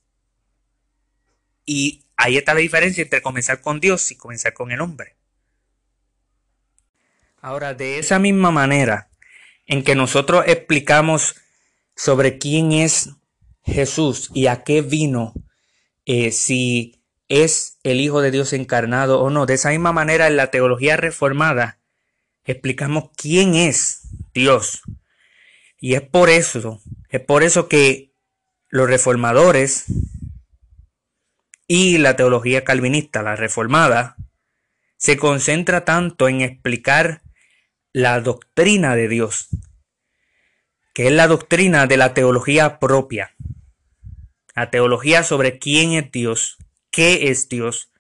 Y 1.66 2.04
ahí 2.18 2.38
está 2.38 2.54
la 2.54 2.60
diferencia 2.60 3.02
entre 3.02 3.22
comenzar 3.22 3.62
con 3.62 3.80
Dios 3.80 4.12
y 4.12 4.16
comenzar 4.16 4.54
con 4.54 4.72
el 4.72 4.82
hombre. 4.82 5.16
Ahora, 7.42 7.74
de 7.74 8.00
esa 8.00 8.20
misma 8.20 8.52
manera 8.52 9.10
en 9.66 9.84
que 9.84 9.96
nosotros 9.96 10.44
explicamos 10.48 11.36
sobre 11.96 12.38
quién 12.38 12.72
es 12.72 13.12
Jesús 13.64 14.30
y 14.34 14.48
a 14.48 14.64
qué 14.64 14.82
vino, 14.82 15.34
eh, 16.06 16.32
si 16.32 17.02
es 17.30 17.78
el 17.84 18.00
Hijo 18.00 18.22
de 18.22 18.32
Dios 18.32 18.54
encarnado 18.54 19.22
o 19.22 19.30
no. 19.30 19.46
De 19.46 19.54
esa 19.54 19.70
misma 19.70 19.92
manera, 19.94 20.28
en 20.28 20.38
la 20.38 20.52
teología 20.52 20.98
reformada, 20.98 21.80
explicamos 22.46 23.10
quién 23.16 23.56
es 23.56 24.03
Dios. 24.34 24.82
Y 25.78 25.96
es 25.96 26.02
por 26.02 26.30
eso, 26.30 26.82
es 27.10 27.22
por 27.22 27.44
eso 27.44 27.68
que 27.68 28.14
los 28.70 28.88
reformadores 28.88 29.86
y 31.68 31.98
la 31.98 32.16
teología 32.16 32.64
calvinista, 32.64 33.22
la 33.22 33.36
reformada, 33.36 34.16
se 34.98 35.18
concentra 35.18 35.86
tanto 35.86 36.28
en 36.28 36.42
explicar 36.42 37.22
la 37.92 38.22
doctrina 38.22 38.96
de 38.96 39.08
Dios, 39.08 39.50
que 40.94 41.08
es 41.08 41.14
la 41.14 41.28
doctrina 41.28 41.86
de 41.88 41.98
la 41.98 42.14
teología 42.14 42.80
propia. 42.80 43.36
La 44.56 44.70
teología 44.70 45.24
sobre 45.24 45.60
quién 45.60 45.94
es 45.94 46.12
Dios, 46.12 46.58
qué 46.92 47.30
es 47.30 47.50
Dios, 47.50 47.92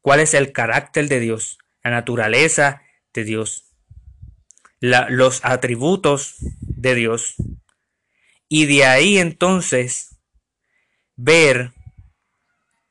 cuál 0.00 0.20
es 0.20 0.34
el 0.34 0.52
carácter 0.52 1.08
de 1.08 1.20
Dios, 1.20 1.58
la 1.82 1.90
naturaleza 1.90 2.82
de 3.14 3.24
Dios, 3.24 3.65
los 4.80 5.44
atributos 5.44 6.36
de 6.60 6.94
Dios. 6.94 7.34
Y 8.48 8.66
de 8.66 8.84
ahí 8.84 9.18
entonces 9.18 10.16
ver 11.16 11.72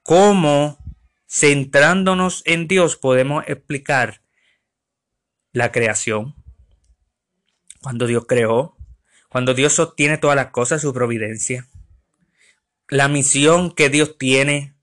cómo 0.03 0.77
centrándonos 1.29 2.43
en 2.45 2.67
Dios 2.67 2.95
podemos 2.95 3.43
explicar 3.47 4.21
la 5.51 5.71
creación. 5.71 6.35
Cuando 7.81 8.07
Dios 8.07 8.25
creó, 8.27 8.75
cuando 9.29 9.53
Dios 9.53 9.73
sostiene 9.73 10.17
todas 10.17 10.35
las 10.35 10.47
cosas, 10.47 10.81
su 10.81 10.93
providencia 10.93 11.67
la 12.87 13.07
misión 13.07 13.73
que 13.73 13.89
Dios 13.89 14.17
tiene 14.17 14.75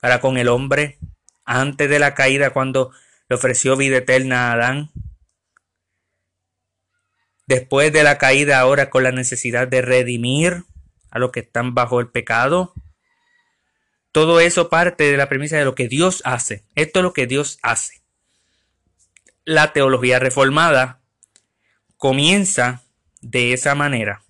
para 0.00 0.20
con 0.20 0.38
el 0.38 0.48
hombre 0.48 0.98
antes 1.44 1.90
de 1.90 1.98
la 1.98 2.14
caída 2.14 2.50
cuando 2.50 2.90
le 3.28 3.36
ofreció 3.36 3.76
vida 3.76 3.98
eterna 3.98 4.48
a 4.48 4.52
Adán. 4.52 4.90
Después 7.46 7.92
de 7.92 8.02
la 8.02 8.18
caída 8.18 8.60
ahora 8.60 8.90
con 8.90 9.02
la 9.02 9.12
necesidad 9.12 9.68
de 9.68 9.82
redimir 9.82 10.64
a 11.10 11.18
los 11.18 11.30
que 11.30 11.40
están 11.40 11.74
bajo 11.74 12.00
el 12.00 12.08
pecado. 12.08 12.74
Todo 14.12 14.40
eso 14.40 14.68
parte 14.68 15.10
de 15.10 15.16
la 15.16 15.28
premisa 15.28 15.56
de 15.56 15.64
lo 15.64 15.74
que 15.74 15.88
Dios 15.88 16.22
hace. 16.24 16.64
Esto 16.74 17.00
es 17.00 17.02
lo 17.02 17.12
que 17.12 17.26
Dios 17.26 17.58
hace. 17.62 18.02
La 19.44 19.72
teología 19.72 20.18
reformada 20.18 21.00
comienza 21.96 22.82
de 23.20 23.52
esa 23.52 23.74
manera. 23.74 24.22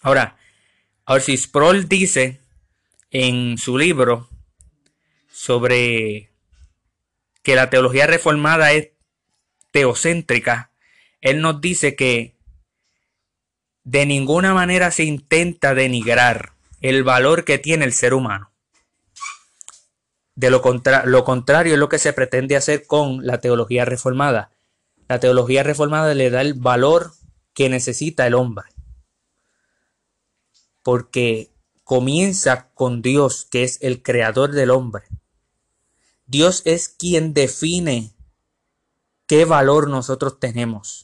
Ahora, 0.00 0.36
si 1.20 1.36
Sproul 1.36 1.88
dice 1.88 2.40
en 3.10 3.58
su 3.58 3.78
libro 3.78 4.28
sobre 5.30 6.30
que 7.42 7.54
la 7.54 7.70
teología 7.70 8.06
reformada 8.06 8.72
es 8.72 8.90
teocéntrica, 9.70 10.70
él 11.24 11.40
nos 11.40 11.60
dice 11.60 11.96
que 11.96 12.36
de 13.82 14.06
ninguna 14.06 14.54
manera 14.54 14.92
se 14.92 15.02
intenta 15.02 15.74
denigrar 15.74 16.52
el 16.80 17.02
valor 17.02 17.44
que 17.44 17.58
tiene 17.58 17.84
el 17.84 17.92
ser 17.92 18.14
humano. 18.14 18.52
De 20.36 20.50
lo, 20.50 20.62
lo 21.06 21.24
contrario 21.24 21.72
es 21.72 21.78
lo 21.80 21.88
que 21.88 21.98
se 21.98 22.12
pretende 22.12 22.54
hacer 22.54 22.86
con 22.86 23.26
la 23.26 23.40
teología 23.40 23.84
reformada. 23.84 24.52
La 25.08 25.18
teología 25.18 25.64
reformada 25.64 26.14
le 26.14 26.30
da 26.30 26.40
el 26.40 26.54
valor 26.54 27.12
que 27.52 27.68
necesita 27.68 28.26
el 28.26 28.34
hombre 28.34 28.74
porque 30.84 31.50
comienza 31.82 32.70
con 32.74 33.02
Dios, 33.02 33.46
que 33.50 33.64
es 33.64 33.78
el 33.80 34.02
creador 34.02 34.52
del 34.52 34.70
hombre. 34.70 35.04
Dios 36.26 36.62
es 36.66 36.88
quien 36.88 37.34
define 37.34 38.14
qué 39.26 39.46
valor 39.46 39.88
nosotros 39.88 40.38
tenemos. 40.38 41.03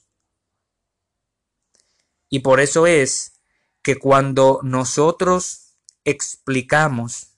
Y 2.31 2.39
por 2.41 2.61
eso 2.61 2.87
es 2.87 3.35
que 3.83 3.97
cuando 3.97 4.61
nosotros 4.63 5.75
explicamos 6.05 7.35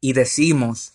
y 0.00 0.12
decimos 0.12 0.94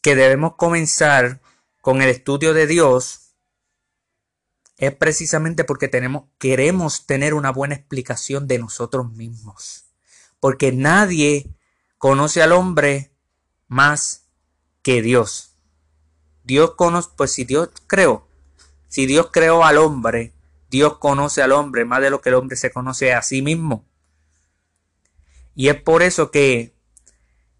que 0.00 0.14
debemos 0.14 0.54
comenzar 0.56 1.40
con 1.80 2.00
el 2.02 2.08
estudio 2.08 2.54
de 2.54 2.66
Dios, 2.66 3.34
es 4.78 4.94
precisamente 4.94 5.64
porque 5.64 5.88
tenemos, 5.88 6.24
queremos 6.38 7.06
tener 7.06 7.34
una 7.34 7.50
buena 7.50 7.74
explicación 7.74 8.46
de 8.46 8.58
nosotros 8.58 9.10
mismos. 9.12 9.86
Porque 10.38 10.70
nadie 10.70 11.50
conoce 11.98 12.42
al 12.42 12.52
hombre 12.52 13.10
más 13.66 14.26
que 14.82 15.02
Dios. 15.02 15.56
Dios 16.44 16.74
conoce, 16.76 17.08
pues 17.16 17.32
si 17.32 17.44
Dios 17.44 17.70
creó, 17.86 18.28
si 18.88 19.06
Dios 19.06 19.30
creó 19.32 19.64
al 19.64 19.78
hombre, 19.78 20.32
Dios 20.70 20.98
conoce 20.98 21.42
al 21.42 21.52
hombre 21.52 21.84
más 21.84 22.00
de 22.00 22.10
lo 22.10 22.20
que 22.20 22.30
el 22.30 22.34
hombre 22.36 22.56
se 22.56 22.70
conoce 22.70 23.12
a 23.12 23.22
sí 23.22 23.42
mismo. 23.42 23.84
Y 25.54 25.68
es 25.68 25.80
por 25.80 26.02
eso 26.02 26.30
que 26.30 26.74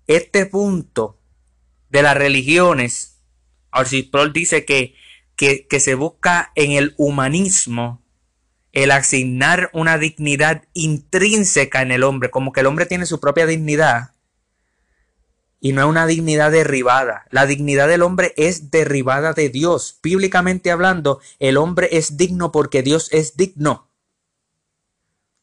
este 0.06 0.46
punto 0.46 1.18
de 1.90 2.02
las 2.02 2.16
religiones, 2.16 3.18
Paul 4.10 4.32
dice 4.32 4.64
que 4.64 4.94
que, 5.36 5.80
se 5.80 5.94
busca 5.94 6.50
en 6.54 6.72
el 6.72 6.94
humanismo 6.96 8.02
el 8.72 8.90
asignar 8.90 9.70
una 9.72 9.96
dignidad 9.98 10.64
intrínseca 10.74 11.82
en 11.82 11.92
el 11.92 12.02
hombre, 12.02 12.30
como 12.30 12.52
que 12.52 12.60
el 12.60 12.66
hombre 12.66 12.86
tiene 12.86 13.06
su 13.06 13.20
propia 13.20 13.46
dignidad 13.46 14.12
y 15.60 15.72
no 15.72 15.82
es 15.82 15.88
una 15.88 16.06
dignidad 16.06 16.52
derribada. 16.52 17.26
La 17.30 17.46
dignidad 17.46 17.88
del 17.88 18.02
hombre 18.02 18.34
es 18.36 18.70
derribada 18.70 19.32
de 19.32 19.48
Dios. 19.48 19.98
Bíblicamente 20.02 20.70
hablando, 20.70 21.20
el 21.38 21.56
hombre 21.56 21.88
es 21.92 22.16
digno 22.16 22.52
porque 22.52 22.82
Dios 22.82 23.08
es 23.12 23.36
digno. 23.36 23.90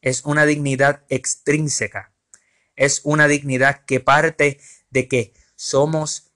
Es 0.00 0.24
una 0.24 0.46
dignidad 0.46 1.04
extrínseca. 1.08 2.12
Es 2.76 3.00
una 3.04 3.28
dignidad 3.28 3.84
que 3.84 4.00
parte 4.00 4.60
de 4.90 5.08
que 5.08 5.34
somos 5.56 6.32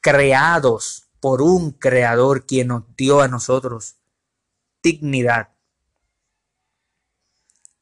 creados 0.00 1.08
por 1.20 1.40
un 1.40 1.72
creador 1.72 2.44
quien 2.46 2.68
nos 2.68 2.84
dio 2.96 3.20
a 3.20 3.28
nosotros 3.28 3.96
dignidad. 4.82 5.48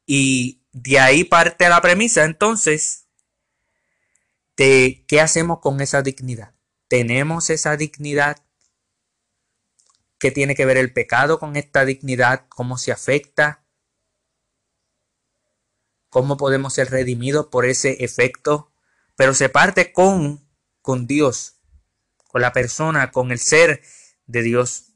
Y 0.06 0.62
de 0.72 1.00
ahí 1.00 1.24
parte 1.24 1.68
la 1.68 1.80
premisa 1.80 2.24
entonces 2.24 3.01
qué 4.56 5.20
hacemos 5.20 5.60
con 5.60 5.80
esa 5.80 6.02
dignidad. 6.02 6.54
¿Tenemos 6.88 7.50
esa 7.50 7.76
dignidad? 7.76 8.44
¿Qué 10.18 10.30
tiene 10.30 10.54
que 10.54 10.66
ver 10.66 10.76
el 10.76 10.92
pecado 10.92 11.38
con 11.38 11.56
esta 11.56 11.84
dignidad? 11.84 12.46
¿Cómo 12.48 12.78
se 12.78 12.92
afecta? 12.92 13.64
¿Cómo 16.10 16.36
podemos 16.36 16.74
ser 16.74 16.90
redimidos 16.90 17.46
por 17.46 17.64
ese 17.64 18.04
efecto? 18.04 18.72
Pero 19.16 19.34
se 19.34 19.48
parte 19.48 19.92
con, 19.92 20.46
con 20.82 21.06
Dios, 21.06 21.56
con 22.28 22.42
la 22.42 22.52
persona, 22.52 23.10
con 23.10 23.32
el 23.32 23.38
ser 23.38 23.82
de 24.26 24.42
Dios. 24.42 24.92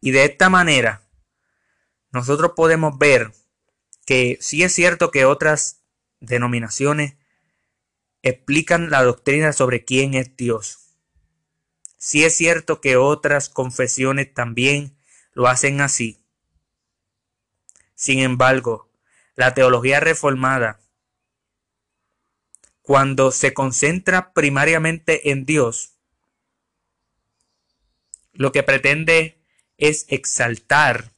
Y 0.00 0.10
de 0.10 0.26
esta 0.26 0.50
manera, 0.50 1.08
nosotros 2.10 2.52
podemos 2.54 2.98
ver 2.98 3.32
que 4.04 4.36
sí 4.40 4.62
es 4.62 4.74
cierto 4.74 5.10
que 5.10 5.24
otras 5.24 5.82
denominaciones 6.20 7.14
explican 8.22 8.90
la 8.90 9.02
doctrina 9.02 9.52
sobre 9.52 9.84
quién 9.84 10.14
es 10.14 10.36
Dios. 10.36 10.78
Sí 11.98 12.24
es 12.24 12.36
cierto 12.36 12.80
que 12.80 12.96
otras 12.96 13.48
confesiones 13.48 14.32
también 14.32 14.96
lo 15.34 15.48
hacen 15.48 15.80
así. 15.80 16.20
Sin 17.94 18.18
embargo, 18.18 18.90
la 19.36 19.54
teología 19.54 20.00
reformada, 20.00 20.80
cuando 22.82 23.30
se 23.30 23.54
concentra 23.54 24.32
primariamente 24.32 25.30
en 25.30 25.44
Dios, 25.44 25.92
lo 28.32 28.50
que 28.50 28.62
pretende 28.62 29.38
es 29.76 30.06
exaltar 30.08 31.12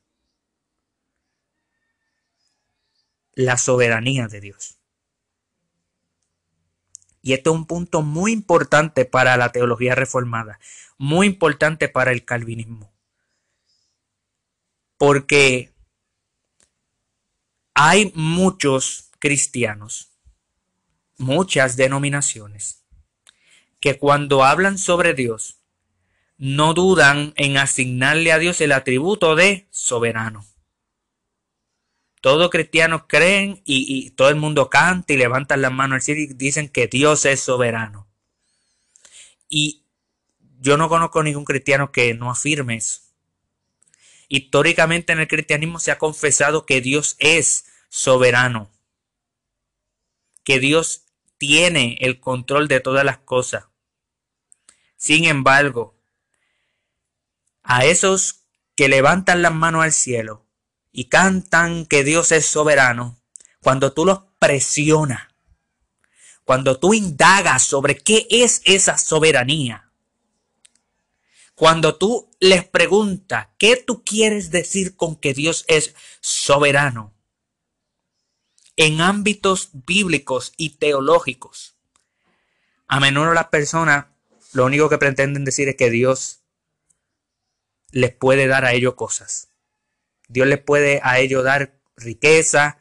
la 3.32 3.56
soberanía 3.56 4.28
de 4.28 4.40
Dios. 4.40 4.78
Y 7.24 7.32
esto 7.32 7.52
es 7.52 7.56
un 7.56 7.64
punto 7.64 8.02
muy 8.02 8.32
importante 8.32 9.06
para 9.06 9.38
la 9.38 9.50
teología 9.50 9.94
reformada, 9.94 10.60
muy 10.98 11.26
importante 11.26 11.88
para 11.88 12.12
el 12.12 12.26
calvinismo. 12.26 12.92
Porque 14.98 15.72
hay 17.72 18.12
muchos 18.14 19.08
cristianos, 19.18 20.10
muchas 21.16 21.78
denominaciones, 21.78 22.84
que 23.80 23.98
cuando 23.98 24.44
hablan 24.44 24.76
sobre 24.76 25.14
Dios, 25.14 25.56
no 26.36 26.74
dudan 26.74 27.32
en 27.36 27.56
asignarle 27.56 28.32
a 28.32 28.38
Dios 28.38 28.60
el 28.60 28.72
atributo 28.72 29.34
de 29.34 29.66
soberano. 29.70 30.44
Todos 32.24 32.48
cristianos 32.48 33.02
creen 33.06 33.60
y, 33.66 34.08
todo 34.12 34.30
el 34.30 34.36
mundo 34.36 34.70
canta 34.70 35.12
y 35.12 35.18
levantan 35.18 35.60
las 35.60 35.70
manos 35.70 35.96
al 35.96 36.00
cielo 36.00 36.22
y 36.22 36.26
dicen 36.28 36.70
que 36.70 36.86
Dios 36.86 37.26
es 37.26 37.40
soberano. 37.40 38.08
Y 39.46 39.84
yo 40.58 40.78
no 40.78 40.88
conozco 40.88 41.22
ningún 41.22 41.44
cristiano 41.44 41.92
que 41.92 42.14
no 42.14 42.30
afirme 42.30 42.76
eso. 42.76 43.02
Históricamente 44.28 45.12
en 45.12 45.20
el 45.20 45.28
cristianismo 45.28 45.78
se 45.78 45.90
ha 45.90 45.98
confesado 45.98 46.64
que 46.64 46.80
Dios 46.80 47.16
es 47.18 47.66
soberano, 47.90 48.70
que 50.44 50.60
Dios 50.60 51.04
tiene 51.36 51.98
el 52.00 52.20
control 52.20 52.68
de 52.68 52.80
todas 52.80 53.04
las 53.04 53.18
cosas. 53.18 53.66
Sin 54.96 55.26
embargo, 55.26 55.94
a 57.62 57.84
esos 57.84 58.46
que 58.76 58.88
levantan 58.88 59.42
las 59.42 59.52
manos 59.52 59.84
al 59.84 59.92
cielo, 59.92 60.43
y 60.96 61.06
cantan 61.06 61.86
que 61.86 62.04
Dios 62.04 62.30
es 62.30 62.46
soberano, 62.46 63.18
cuando 63.60 63.92
tú 63.92 64.06
los 64.06 64.20
presionas, 64.38 65.26
cuando 66.44 66.78
tú 66.78 66.94
indagas 66.94 67.66
sobre 67.66 67.98
qué 67.98 68.28
es 68.30 68.62
esa 68.64 68.96
soberanía, 68.96 69.90
cuando 71.56 71.96
tú 71.96 72.30
les 72.38 72.64
preguntas 72.64 73.48
qué 73.58 73.76
tú 73.76 74.04
quieres 74.04 74.52
decir 74.52 74.94
con 74.94 75.16
que 75.16 75.34
Dios 75.34 75.64
es 75.66 75.96
soberano, 76.20 77.12
en 78.76 79.00
ámbitos 79.00 79.70
bíblicos 79.72 80.52
y 80.56 80.76
teológicos, 80.76 81.74
a 82.86 83.00
menudo 83.00 83.34
las 83.34 83.48
personas 83.48 84.06
lo 84.52 84.64
único 84.64 84.88
que 84.88 84.98
pretenden 84.98 85.44
decir 85.44 85.68
es 85.68 85.74
que 85.74 85.90
Dios 85.90 86.44
les 87.90 88.14
puede 88.14 88.46
dar 88.46 88.64
a 88.64 88.74
ellos 88.74 88.94
cosas. 88.94 89.48
Dios 90.28 90.46
les 90.46 90.58
puede 90.58 91.00
a 91.02 91.18
ellos 91.18 91.44
dar 91.44 91.74
riqueza, 91.96 92.78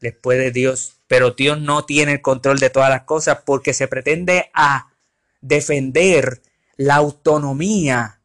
les 0.00 0.14
puede 0.14 0.50
Dios, 0.50 1.00
pero 1.06 1.32
Dios 1.32 1.60
no 1.60 1.84
tiene 1.84 2.12
el 2.12 2.22
control 2.22 2.58
de 2.58 2.70
todas 2.70 2.90
las 2.90 3.02
cosas 3.02 3.38
porque 3.44 3.72
se 3.72 3.88
pretende 3.88 4.50
a 4.54 4.92
defender 5.40 6.42
la 6.76 6.96
autonomía 6.96 8.20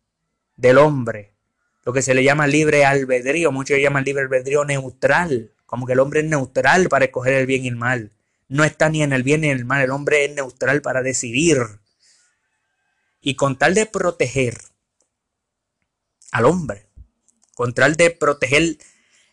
del 0.55 0.77
hombre, 0.77 1.33
lo 1.83 1.93
que 1.93 2.01
se 2.01 2.13
le 2.13 2.23
llama 2.23 2.47
libre 2.47 2.85
albedrío, 2.85 3.51
muchos 3.51 3.77
llaman 3.79 4.03
libre 4.03 4.23
albedrío 4.23 4.65
neutral, 4.65 5.51
como 5.65 5.85
que 5.85 5.93
el 5.93 5.99
hombre 5.99 6.21
es 6.21 6.25
neutral 6.25 6.89
para 6.89 7.05
escoger 7.05 7.33
el 7.33 7.45
bien 7.45 7.65
y 7.65 7.67
el 7.67 7.75
mal. 7.75 8.11
No 8.49 8.63
está 8.63 8.89
ni 8.89 9.03
en 9.03 9.13
el 9.13 9.23
bien 9.23 9.41
ni 9.41 9.49
en 9.49 9.57
el 9.57 9.65
mal, 9.65 9.83
el 9.83 9.91
hombre 9.91 10.25
es 10.25 10.33
neutral 10.33 10.81
para 10.81 11.01
decidir. 11.01 11.57
Y 13.21 13.35
con 13.35 13.57
tal 13.57 13.73
de 13.73 13.85
proteger 13.85 14.57
al 16.31 16.45
hombre, 16.45 16.86
con 17.57 17.73
de 17.73 18.11
proteger 18.11 18.77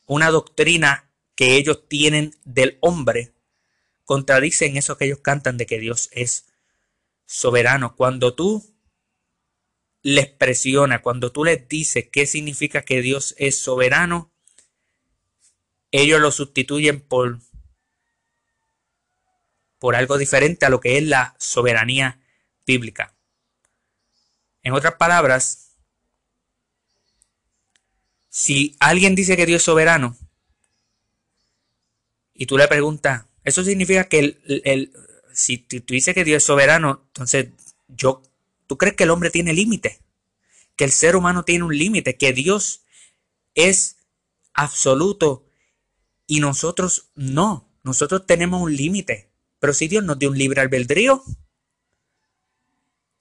una 0.06 0.30
doctrina 0.30 1.10
que 1.36 1.56
ellos 1.56 1.86
tienen 1.86 2.34
del 2.46 2.78
hombre, 2.80 3.34
contradicen 4.06 4.78
eso 4.78 4.96
que 4.96 5.04
ellos 5.04 5.18
cantan 5.18 5.58
de 5.58 5.66
que 5.66 5.78
Dios 5.78 6.08
es 6.10 6.46
soberano. 7.26 7.96
Cuando 7.96 8.34
tú 8.34 8.64
les 10.00 10.26
presiona, 10.26 11.02
cuando 11.02 11.32
tú 11.32 11.44
les 11.44 11.68
dices 11.68 12.08
qué 12.10 12.24
significa 12.24 12.80
que 12.80 13.02
Dios 13.02 13.34
es 13.36 13.58
soberano, 13.58 14.32
ellos 15.90 16.18
lo 16.18 16.30
sustituyen 16.30 17.02
por, 17.02 17.40
por 19.78 19.96
algo 19.96 20.16
diferente 20.16 20.64
a 20.64 20.70
lo 20.70 20.80
que 20.80 20.96
es 20.96 21.04
la 21.04 21.36
soberanía 21.38 22.22
bíblica. 22.66 23.14
En 24.62 24.72
otras 24.72 24.94
palabras, 24.94 25.73
si 28.34 28.74
alguien 28.80 29.14
dice 29.14 29.36
que 29.36 29.46
Dios 29.46 29.58
es 29.58 29.62
soberano 29.62 30.18
y 32.34 32.46
tú 32.46 32.58
le 32.58 32.66
preguntas, 32.66 33.26
eso 33.44 33.62
significa 33.62 34.08
que 34.08 34.40
el, 34.44 34.92
si 35.32 35.58
tú 35.58 35.94
dices 35.94 36.16
que 36.16 36.24
Dios 36.24 36.38
es 36.38 36.44
soberano, 36.44 37.04
entonces 37.12 37.50
yo, 37.86 38.22
¿tú 38.66 38.76
crees 38.76 38.96
que 38.96 39.04
el 39.04 39.10
hombre 39.10 39.30
tiene 39.30 39.52
límite? 39.52 40.00
Que 40.74 40.82
el 40.82 40.90
ser 40.90 41.14
humano 41.14 41.44
tiene 41.44 41.62
un 41.62 41.78
límite, 41.78 42.16
que 42.16 42.32
Dios 42.32 42.82
es 43.54 43.98
absoluto 44.52 45.46
y 46.26 46.40
nosotros 46.40 47.10
no, 47.14 47.68
nosotros 47.84 48.26
tenemos 48.26 48.60
un 48.60 48.74
límite. 48.74 49.30
Pero 49.60 49.72
si 49.72 49.86
Dios 49.86 50.02
nos 50.02 50.18
dio 50.18 50.30
un 50.30 50.38
libre 50.38 50.60
albedrío, 50.60 51.22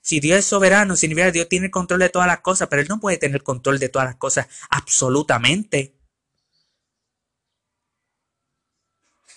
si 0.04 0.20
Dios 0.20 0.40
es 0.40 0.44
soberano, 0.44 0.96
significa 0.96 1.28
que 1.28 1.32
Dios 1.32 1.48
tiene 1.48 1.66
el 1.66 1.72
control 1.72 1.98
de 2.00 2.10
todas 2.10 2.28
las 2.28 2.40
cosas, 2.40 2.68
pero 2.68 2.82
Él 2.82 2.88
no 2.88 3.00
puede 3.00 3.16
tener 3.16 3.42
control 3.42 3.78
de 3.78 3.88
todas 3.88 4.06
las 4.06 4.16
cosas 4.16 4.48
absolutamente. 4.68 5.94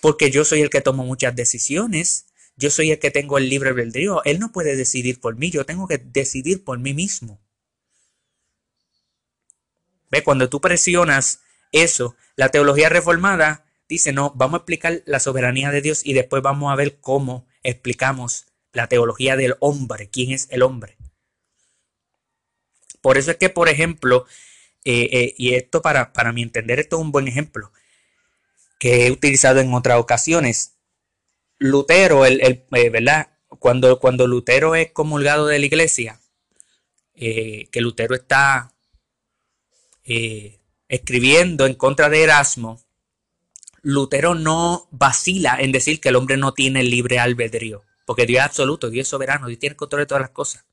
Porque 0.02 0.30
yo 0.30 0.44
soy 0.44 0.60
el 0.60 0.68
que 0.68 0.82
tomo 0.82 1.06
muchas 1.06 1.34
decisiones. 1.34 2.26
Yo 2.56 2.68
soy 2.68 2.90
el 2.90 2.98
que 2.98 3.10
tengo 3.10 3.38
el 3.38 3.48
libre 3.48 3.70
albedrío. 3.70 4.22
Él 4.24 4.38
no 4.38 4.52
puede 4.52 4.76
decidir 4.76 5.20
por 5.20 5.36
mí. 5.36 5.50
Yo 5.50 5.64
tengo 5.64 5.88
que 5.88 5.96
decidir 5.96 6.62
por 6.62 6.78
mí 6.78 6.92
mismo. 6.92 7.40
Ve, 10.10 10.22
cuando 10.22 10.50
tú 10.50 10.60
presionas 10.60 11.40
eso, 11.72 12.14
la 12.36 12.50
teología 12.50 12.90
reformada 12.90 13.64
dice, 13.88 14.12
no, 14.12 14.34
vamos 14.36 14.58
a 14.58 14.58
explicar 14.58 15.02
la 15.06 15.18
soberanía 15.18 15.70
de 15.70 15.80
Dios 15.80 16.04
y 16.04 16.12
después 16.12 16.42
vamos 16.42 16.70
a 16.70 16.76
ver 16.76 17.00
cómo 17.00 17.46
explicamos 17.62 18.47
la 18.72 18.88
teología 18.88 19.36
del 19.36 19.56
hombre, 19.60 20.08
quién 20.10 20.32
es 20.32 20.48
el 20.50 20.62
hombre. 20.62 20.96
Por 23.00 23.18
eso 23.18 23.30
es 23.30 23.36
que, 23.36 23.48
por 23.48 23.68
ejemplo, 23.68 24.26
eh, 24.84 25.08
eh, 25.12 25.34
y 25.36 25.54
esto 25.54 25.82
para, 25.82 26.12
para 26.12 26.32
mi 26.32 26.42
entender, 26.42 26.78
esto 26.78 26.96
es 26.96 27.02
un 27.02 27.12
buen 27.12 27.28
ejemplo 27.28 27.72
que 28.78 29.06
he 29.06 29.10
utilizado 29.10 29.60
en 29.60 29.74
otras 29.74 29.98
ocasiones. 29.98 30.74
Lutero, 31.58 32.24
el, 32.26 32.40
eh, 32.40 32.90
¿verdad? 32.90 33.30
Cuando, 33.58 33.98
cuando 33.98 34.26
Lutero 34.26 34.74
es 34.74 34.92
comulgado 34.92 35.46
de 35.46 35.58
la 35.58 35.66
iglesia, 35.66 36.20
que 37.14 37.80
Lutero 37.80 38.14
está 38.14 38.72
escribiendo 40.86 41.66
en 41.66 41.74
contra 41.74 42.08
de 42.08 42.22
Erasmo, 42.22 42.80
Lutero 43.82 44.34
no 44.34 44.86
vacila 44.92 45.56
en 45.58 45.72
decir 45.72 46.00
que 46.00 46.10
el 46.10 46.16
hombre 46.16 46.36
no 46.36 46.54
tiene 46.54 46.84
libre 46.84 47.18
albedrío. 47.18 47.82
Porque 48.08 48.24
Dios 48.24 48.40
es 48.40 48.46
absoluto, 48.46 48.88
Dios 48.88 49.02
es 49.02 49.08
soberano, 49.10 49.48
Dios 49.48 49.58
tiene 49.58 49.76
control 49.76 50.00
de 50.00 50.06
todas 50.06 50.22
las 50.22 50.30
cosas. 50.30 50.64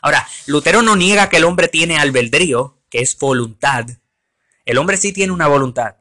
Ahora, 0.00 0.26
Lutero 0.46 0.80
no 0.80 0.96
niega 0.96 1.28
que 1.28 1.36
el 1.36 1.44
hombre 1.44 1.68
tiene 1.68 1.98
albedrío, 1.98 2.78
que 2.88 3.00
es 3.00 3.18
voluntad. 3.18 3.84
El 4.64 4.78
hombre 4.78 4.96
sí 4.96 5.12
tiene 5.12 5.30
una 5.30 5.46
voluntad. 5.46 5.96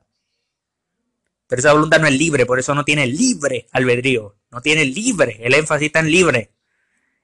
Pero 1.48 1.60
esa 1.60 1.74
voluntad 1.74 2.00
no 2.00 2.08
es 2.08 2.14
libre, 2.14 2.46
por 2.46 2.60
eso 2.60 2.74
no 2.74 2.86
tiene 2.86 3.08
libre 3.08 3.68
albedrío. 3.74 4.38
No 4.52 4.62
tiene 4.62 4.86
libre. 4.86 5.38
El 5.42 5.54
énfasis 5.54 5.88
está 5.88 6.00
en 6.00 6.12
libre. 6.12 6.54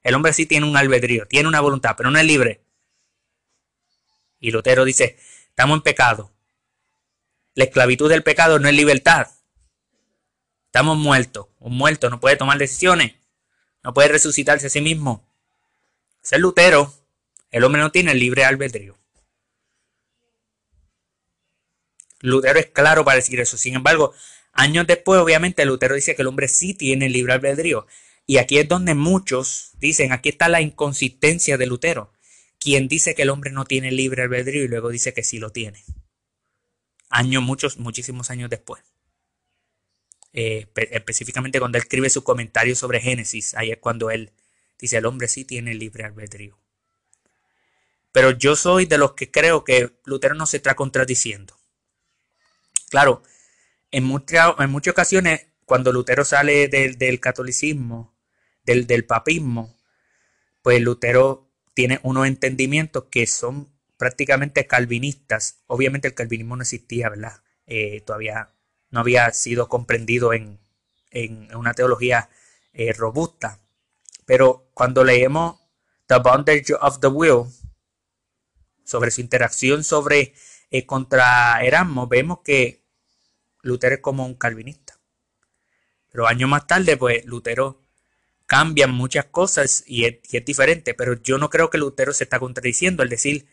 El 0.02 0.14
hombre 0.14 0.34
sí 0.34 0.44
tiene 0.44 0.68
un 0.68 0.76
albedrío, 0.76 1.26
tiene 1.26 1.48
una 1.48 1.62
voluntad, 1.62 1.94
pero 1.96 2.10
no 2.10 2.18
es 2.18 2.26
libre. 2.26 2.60
Y 4.38 4.50
Lutero 4.50 4.84
dice, 4.84 5.16
estamos 5.48 5.78
en 5.78 5.82
pecado. 5.82 6.30
La 7.54 7.64
esclavitud 7.64 8.10
del 8.10 8.22
pecado 8.22 8.58
no 8.58 8.68
es 8.68 8.74
libertad. 8.74 9.28
Estamos 10.66 10.98
muertos. 10.98 11.46
Un 11.58 11.74
muerto 11.74 12.10
no 12.10 12.20
puede 12.20 12.36
tomar 12.36 12.58
decisiones. 12.58 13.14
No 13.86 13.94
puede 13.94 14.08
resucitarse 14.08 14.66
a 14.66 14.70
sí 14.70 14.80
mismo. 14.80 15.24
Ser 16.20 16.40
Lutero, 16.40 16.92
el 17.52 17.62
hombre 17.62 17.80
no 17.80 17.92
tiene 17.92 18.16
libre 18.16 18.44
albedrío. 18.44 18.98
Lutero 22.18 22.58
es 22.58 22.66
claro 22.66 23.04
para 23.04 23.18
decir 23.18 23.38
eso. 23.38 23.56
Sin 23.56 23.76
embargo, 23.76 24.12
años 24.52 24.88
después, 24.88 25.20
obviamente, 25.20 25.64
Lutero 25.64 25.94
dice 25.94 26.16
que 26.16 26.22
el 26.22 26.26
hombre 26.26 26.48
sí 26.48 26.74
tiene 26.74 27.08
libre 27.08 27.34
albedrío. 27.34 27.86
Y 28.26 28.38
aquí 28.38 28.58
es 28.58 28.66
donde 28.66 28.94
muchos 28.94 29.70
dicen, 29.78 30.10
aquí 30.10 30.30
está 30.30 30.48
la 30.48 30.60
inconsistencia 30.60 31.56
de 31.56 31.66
Lutero. 31.66 32.12
Quien 32.58 32.88
dice 32.88 33.14
que 33.14 33.22
el 33.22 33.30
hombre 33.30 33.52
no 33.52 33.66
tiene 33.66 33.92
libre 33.92 34.24
albedrío 34.24 34.64
y 34.64 34.68
luego 34.68 34.88
dice 34.88 35.14
que 35.14 35.22
sí 35.22 35.38
lo 35.38 35.50
tiene. 35.50 35.84
Años, 37.08 37.44
muchos, 37.44 37.76
muchísimos 37.76 38.30
años 38.30 38.50
después. 38.50 38.82
Eh, 40.38 40.66
específicamente 40.90 41.58
cuando 41.58 41.78
él 41.78 41.82
escribe 41.82 42.10
su 42.10 42.22
comentario 42.22 42.76
sobre 42.76 43.00
Génesis, 43.00 43.54
ahí 43.54 43.70
es 43.70 43.78
cuando 43.78 44.10
él 44.10 44.32
dice, 44.78 44.98
el 44.98 45.06
hombre 45.06 45.28
sí 45.28 45.46
tiene 45.46 45.72
libre 45.72 46.04
albedrío. 46.04 46.58
Pero 48.12 48.32
yo 48.32 48.54
soy 48.54 48.84
de 48.84 48.98
los 48.98 49.14
que 49.14 49.30
creo 49.30 49.64
que 49.64 49.98
Lutero 50.04 50.34
no 50.34 50.44
se 50.44 50.58
está 50.58 50.76
contradiciendo. 50.76 51.58
Claro, 52.90 53.22
en, 53.90 54.04
en 54.04 54.70
muchas 54.70 54.92
ocasiones, 54.92 55.46
cuando 55.64 55.90
Lutero 55.90 56.22
sale 56.22 56.68
del, 56.68 57.18
catolicismo, 57.18 58.14
del, 58.62 58.86
del, 58.86 59.06
papismo, 59.06 59.74
pues 60.60 60.82
Lutero 60.82 61.50
tiene 61.72 61.98
unos 62.02 62.26
entendimientos 62.26 63.04
que 63.10 63.26
son 63.26 63.72
prácticamente 63.96 64.66
calvinistas. 64.66 65.62
Obviamente 65.66 66.08
el 66.08 66.14
calvinismo 66.14 66.56
no 66.56 66.62
existía, 66.62 67.08
¿verdad? 67.08 67.42
Eh, 67.66 68.02
todavía 68.02 68.50
no 68.96 69.00
había 69.00 69.30
sido 69.32 69.68
comprendido 69.68 70.32
en, 70.32 70.58
una 71.54 71.74
teología 71.74 72.30
eh, 72.72 72.94
robusta. 72.94 73.60
Pero 74.24 74.70
cuando 74.72 75.04
leemos 75.04 75.60
The 76.06 76.18
Bondage 76.18 76.72
of 76.80 76.98
the 77.00 77.08
Will, 77.08 77.44
sobre 78.84 79.10
su 79.10 79.20
interacción 79.20 79.84
sobre 79.84 80.34
eh, 80.70 80.86
contra 80.86 81.62
Erasmo, 81.62 82.06
vemos 82.06 82.38
que 82.42 82.86
Lutero 83.60 83.96
es 83.96 84.00
como 84.00 84.24
un 84.24 84.34
calvinista. 84.34 84.98
Pero 86.10 86.26
años 86.26 86.48
más 86.48 86.66
tarde, 86.66 86.96
pues 86.96 87.22
Lutero 87.26 87.82
cambia 88.46 88.86
muchas 88.86 89.26
cosas 89.26 89.84
y 89.86 90.06
es, 90.06 90.20
y 90.30 90.38
es, 90.38 90.44
diferente. 90.46 90.94
Pero 90.94 91.20
yo 91.22 91.36
no 91.36 91.50
creo 91.50 91.68
que 91.68 91.76
Lutero 91.76 92.14
se 92.14 92.24
está 92.24 92.38
contradiciendo 92.38 93.02
al 93.02 93.10
decir 93.10 93.46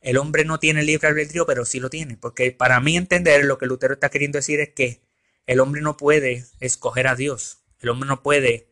el 0.00 0.16
hombre 0.16 0.44
no 0.44 0.58
tiene 0.58 0.82
libre 0.82 1.08
albedrío, 1.08 1.46
pero 1.46 1.64
sí 1.64 1.80
lo 1.80 1.90
tiene. 1.90 2.16
Porque 2.16 2.52
para 2.52 2.80
mí 2.80 2.96
entender 2.96 3.44
lo 3.44 3.58
que 3.58 3.66
Lutero 3.66 3.94
está 3.94 4.10
queriendo 4.10 4.38
decir 4.38 4.60
es 4.60 4.70
que 4.70 5.02
el 5.46 5.60
hombre 5.60 5.82
no 5.82 5.96
puede 5.96 6.46
escoger 6.60 7.06
a 7.06 7.16
Dios. 7.16 7.58
El 7.80 7.90
hombre 7.90 8.08
no 8.08 8.22
puede, 8.22 8.68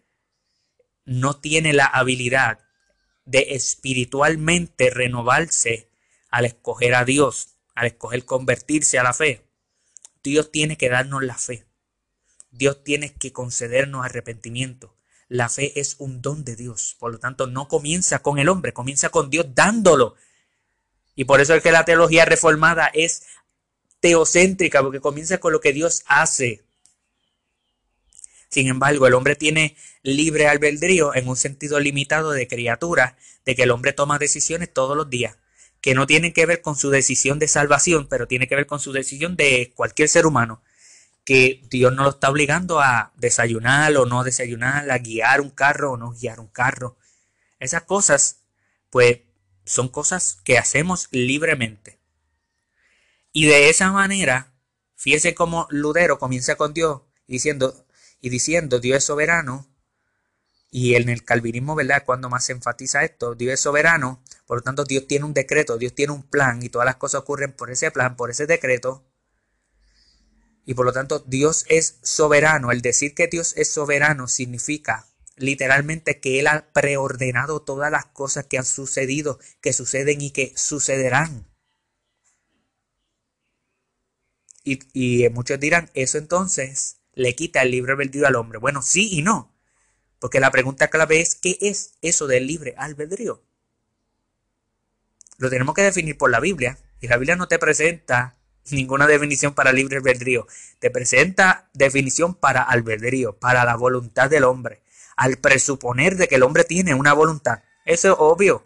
no 1.05 1.39
tiene 1.39 1.73
la 1.73 1.87
habilidad 1.87 2.61
de 3.25 3.49
espiritualmente 3.51 4.91
renovarse 4.91 5.91
al 6.31 6.47
escoger 6.47 6.95
a 6.95 7.05
Dios, 7.05 7.57
al 7.75 7.89
escoger 7.89 8.25
convertirse 8.25 8.99
a 8.99 9.03
la 9.03 9.13
fe. 9.13 9.43
Dios 10.23 10.51
tiene 10.51 10.77
que 10.77 10.89
darnos 10.89 11.23
la 11.23 11.37
fe. 11.37 11.67
Dios 12.51 12.83
tiene 12.83 13.15
que 13.15 13.33
concedernos 13.33 14.05
arrepentimiento. 14.05 14.97
La 15.29 15.51
fe 15.51 15.79
es 15.79 15.97
un 15.99 16.23
don 16.23 16.45
de 16.45 16.57
Dios. 16.57 16.97
Por 16.99 17.13
lo 17.13 17.19
tanto, 17.19 17.47
no 17.47 17.69
comienza 17.69 18.21
con 18.21 18.39
el 18.39 18.49
hombre, 18.49 18.73
comienza 18.73 19.11
con 19.11 19.29
Dios 19.29 19.47
dándolo. 19.55 20.17
Y 21.19 21.25
por 21.25 21.41
eso 21.41 21.53
es 21.53 21.65
que 21.65 21.73
la 21.73 21.85
teología 21.85 22.25
reformada 22.27 22.93
es 22.95 23.25
teocéntrica, 23.99 24.83
porque 24.83 25.01
comienza 25.01 25.39
con 25.39 25.53
lo 25.53 25.61
que 25.61 25.73
Dios 25.73 26.05
hace. 26.07 26.63
Sin 28.49 28.69
embargo, 28.69 29.05
el 29.05 29.15
hombre 29.15 29.35
tiene 29.35 29.77
libre 30.05 30.47
albedrío 30.47 31.17
en 31.17 31.27
un 31.27 31.35
sentido 31.35 31.81
limitado 31.81 32.31
de 32.31 32.47
criatura, 32.47 33.17
de 33.45 33.57
que 33.57 33.65
el 33.65 33.73
hombre 33.73 33.93
toma 33.93 34.21
decisiones 34.21 34.73
todos 34.73 34.97
los 34.97 35.11
días, 35.11 35.39
que 35.81 35.93
no 35.93 36.07
tienen 36.07 36.33
que 36.33 36.47
ver 36.47 36.63
con 36.63 36.77
su 36.77 36.89
decisión 36.89 37.41
de 37.41 37.49
salvación, 37.49 38.07
pero 38.09 38.29
tiene 38.29 38.47
que 38.47 38.55
ver 38.55 38.67
con 38.67 38.79
su 38.79 38.93
decisión 38.93 39.35
de 39.35 39.73
cualquier 39.75 40.09
ser 40.09 40.25
humano, 40.25 40.63
que 41.25 41.65
Dios 41.69 41.93
no 41.93 42.05
lo 42.05 42.11
está 42.11 42.31
obligando 42.31 42.79
a 42.79 43.13
desayunar 43.17 43.97
o 43.97 44.07
no 44.07 44.23
desayunar, 44.23 44.89
a 44.89 44.99
guiar 44.99 45.41
un 45.41 45.51
carro 45.51 45.95
o 45.95 45.97
no 45.97 46.13
guiar 46.13 46.39
un 46.39 46.47
carro. 46.47 46.97
Esas 47.59 47.83
cosas, 47.83 48.37
pues 48.89 49.19
son 49.69 49.89
cosas 49.89 50.39
que 50.45 50.59
hacemos 50.59 51.09
libremente. 51.11 51.99
Y 53.33 53.47
de 53.47 53.69
esa 53.69 53.93
manera, 53.93 54.55
fíjese 54.97 55.35
cómo 55.35 55.67
Ludero 55.71 56.19
comienza 56.19 56.57
con 56.57 56.73
Dios 56.73 57.03
diciendo, 57.27 57.87
y 58.21 58.31
diciendo 58.31 58.81
Dios 58.81 58.99
es 58.99 59.05
soberano, 59.05 59.69
y 60.71 60.95
en 60.95 61.09
el 61.09 61.25
calvinismo, 61.25 61.75
¿verdad? 61.75 62.03
Cuando 62.05 62.29
más 62.29 62.45
se 62.45 62.53
enfatiza 62.53 63.05
esto, 63.05 63.35
Dios 63.35 63.55
es 63.55 63.61
soberano, 63.61 64.23
por 64.47 64.59
lo 64.59 64.63
tanto 64.63 64.85
Dios 64.85 65.07
tiene 65.07 65.25
un 65.25 65.35
decreto, 65.35 65.79
Dios 65.79 65.95
tiene 65.95 66.13
un 66.13 66.23
plan 66.23 66.63
y 66.63 66.69
todas 66.69 66.87
las 66.87 66.97
cosas 66.97 67.21
ocurren 67.21 67.53
por 67.53 67.71
ese 67.71 67.91
plan, 67.91 68.17
por 68.17 68.31
ese 68.31 68.47
decreto. 68.47 69.05
Y 70.65 70.75
por 70.75 70.85
lo 70.85 70.93
tanto 70.93 71.21
Dios 71.21 71.65
es 71.69 71.99
soberano. 72.03 72.71
El 72.71 72.83
decir 72.83 73.15
que 73.15 73.27
Dios 73.27 73.55
es 73.57 73.71
soberano 73.71 74.29
significa 74.29 75.07
literalmente 75.39 76.21
que 76.21 76.39
Él 76.41 76.47
ha 76.47 76.73
preordenado 76.73 77.63
todas 77.63 77.91
las 77.91 78.07
cosas 78.07 78.47
que 78.47 78.59
han 78.59 78.65
sucedido, 78.65 79.39
que 79.61 79.73
suceden 79.73 80.21
y 80.21 80.31
que 80.31 80.53
sucederán. 80.57 81.47
Y, 84.65 85.27
muchos 85.31 85.59
dirán, 85.59 85.91
eso 85.95 86.19
entonces 86.19 86.99
le 87.15 87.35
quita 87.35 87.63
el 87.63 87.71
libre 87.71 87.93
albedrío 87.93 88.27
al 88.27 88.37
hombre. 88.37 88.59
Bueno, 88.59 88.83
sí 88.83 89.09
y 89.11 89.23
no. 89.23 89.55
Porque 90.19 90.41
la 90.41 90.51
pregunta 90.51 90.89
clave 90.89 91.21
es, 91.21 91.35
¿qué 91.35 91.57
es 91.63 91.95
eso 92.03 92.27
del 92.27 92.47
libre 92.47 92.75
albedrío? 92.77 93.43
Lo 95.39 95.49
tenemos 95.49 95.75
que 95.75 95.83
definir 95.83 96.19
por 96.19 96.31
la 96.31 96.41
Biblia. 96.41 96.79
Y 97.01 97.09
la 97.09 97.17
Biblia 97.17 97.37
no 97.37 97.49
te 97.49 97.59
presenta 97.59 98.37
ninguna 98.71 99.07
definición 99.07 99.55
para 99.55 99.73
libre 99.73 99.97
albedrío. 99.97 100.47
Te 100.81 100.91
presenta 100.91 101.71
definición 101.73 102.35
para 102.35 102.63
albedrío, 102.63 103.39
para 103.39 103.65
la 103.65 103.77
voluntad 103.77 104.29
del 104.29 104.45
hombre 104.45 104.83
al 105.19 105.37
presuponer 105.37 106.17
de 106.17 106.29
que 106.29 106.37
el 106.37 106.45
hombre 106.45 106.63
tiene 106.63 106.95
una 106.95 107.13
voluntad. 107.13 107.59
Eso 107.85 108.13
es 108.13 108.15
obvio. 108.19 108.63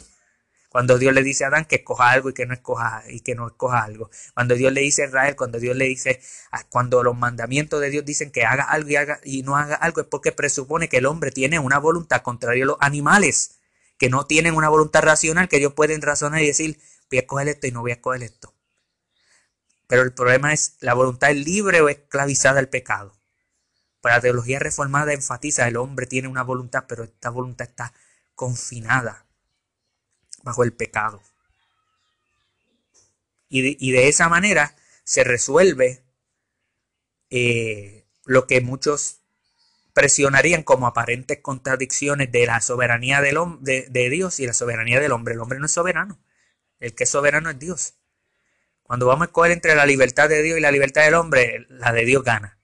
Cuando 0.68 0.98
Dios 0.98 1.14
le 1.14 1.22
dice 1.22 1.44
a 1.44 1.48
Adán 1.48 1.64
que 1.64 1.76
escoja 1.76 2.10
algo 2.10 2.28
y 2.28 2.34
que 2.34 2.44
no 2.44 2.52
escoja 2.52 3.04
y 3.08 3.20
que 3.20 3.34
no 3.34 3.46
escoja 3.46 3.82
algo. 3.82 4.10
Cuando 4.34 4.54
Dios 4.54 4.70
le 4.70 4.82
dice 4.82 5.02
a 5.02 5.06
Israel, 5.06 5.34
cuando 5.34 5.58
Dios 5.58 5.74
le 5.76 5.86
dice, 5.86 6.20
cuando 6.68 7.02
los 7.02 7.16
mandamientos 7.16 7.80
de 7.80 7.88
Dios 7.88 8.04
dicen 8.04 8.30
que 8.30 8.44
haga 8.44 8.64
algo 8.64 8.90
y, 8.90 8.96
haga, 8.96 9.18
y 9.24 9.42
no 9.42 9.56
haga 9.56 9.76
algo, 9.76 10.02
es 10.02 10.06
porque 10.06 10.30
presupone 10.30 10.90
que 10.90 10.98
el 10.98 11.06
hombre 11.06 11.30
tiene 11.30 11.58
una 11.58 11.78
voluntad 11.78 12.20
contrario 12.20 12.64
a 12.64 12.66
los 12.66 12.76
animales, 12.80 13.60
que 13.98 14.10
no 14.10 14.26
tienen 14.26 14.54
una 14.54 14.68
voluntad 14.68 15.02
racional, 15.02 15.48
que 15.48 15.56
ellos 15.56 15.72
pueden 15.72 16.02
razonar 16.02 16.42
y 16.42 16.46
decir, 16.46 16.78
voy 17.10 17.18
a 17.18 17.22
escoger 17.22 17.48
esto 17.48 17.66
y 17.66 17.72
no 17.72 17.80
voy 17.80 17.92
a 17.92 17.94
escoger 17.94 18.22
esto. 18.24 18.54
Pero 19.86 20.02
el 20.02 20.12
problema 20.12 20.52
es, 20.52 20.76
¿la 20.80 20.92
voluntad 20.92 21.30
es 21.30 21.36
libre 21.38 21.80
o 21.80 21.88
esclavizada 21.88 22.60
al 22.60 22.68
pecado? 22.68 23.14
Para 24.02 24.16
la 24.16 24.20
teología 24.20 24.58
reformada 24.58 25.12
enfatiza 25.12 25.68
el 25.68 25.76
hombre 25.76 26.06
tiene 26.06 26.26
una 26.26 26.42
voluntad, 26.42 26.84
pero 26.88 27.04
esta 27.04 27.30
voluntad 27.30 27.68
está 27.68 27.94
confinada 28.34 29.26
bajo 30.42 30.64
el 30.64 30.72
pecado. 30.72 31.22
Y 33.48 33.92
de, 33.92 34.08
esa 34.08 34.28
manera 34.28 34.74
se 35.04 35.24
resuelve 35.24 36.02
eh, 37.30 38.04
lo 38.24 38.46
que 38.46 38.60
muchos 38.60 39.20
presionarían 39.92 40.62
como 40.62 40.86
aparentes 40.86 41.38
contradicciones 41.40 42.32
de 42.32 42.46
la 42.46 42.60
soberanía 42.60 43.20
del, 43.20 43.36
de, 43.60 43.86
de 43.88 44.10
Dios 44.10 44.40
y 44.40 44.46
la 44.46 44.54
soberanía 44.54 44.98
del 44.98 45.12
hombre. 45.12 45.34
El 45.34 45.40
hombre 45.40 45.60
no 45.60 45.66
es 45.66 45.72
soberano. 45.72 46.18
El 46.80 46.94
que 46.94 47.04
es 47.04 47.10
soberano 47.10 47.50
es 47.50 47.58
Dios. 47.58 47.94
Cuando 48.82 49.06
vamos 49.06 49.22
a 49.22 49.26
escoger 49.26 49.52
entre 49.52 49.76
la 49.76 49.86
libertad 49.86 50.28
de 50.28 50.42
Dios 50.42 50.58
y 50.58 50.62
la 50.62 50.72
libertad 50.72 51.04
del 51.04 51.14
hombre, 51.14 51.66
la 51.68 51.92
de 51.92 52.04
Dios 52.04 52.24
gana. 52.24 52.58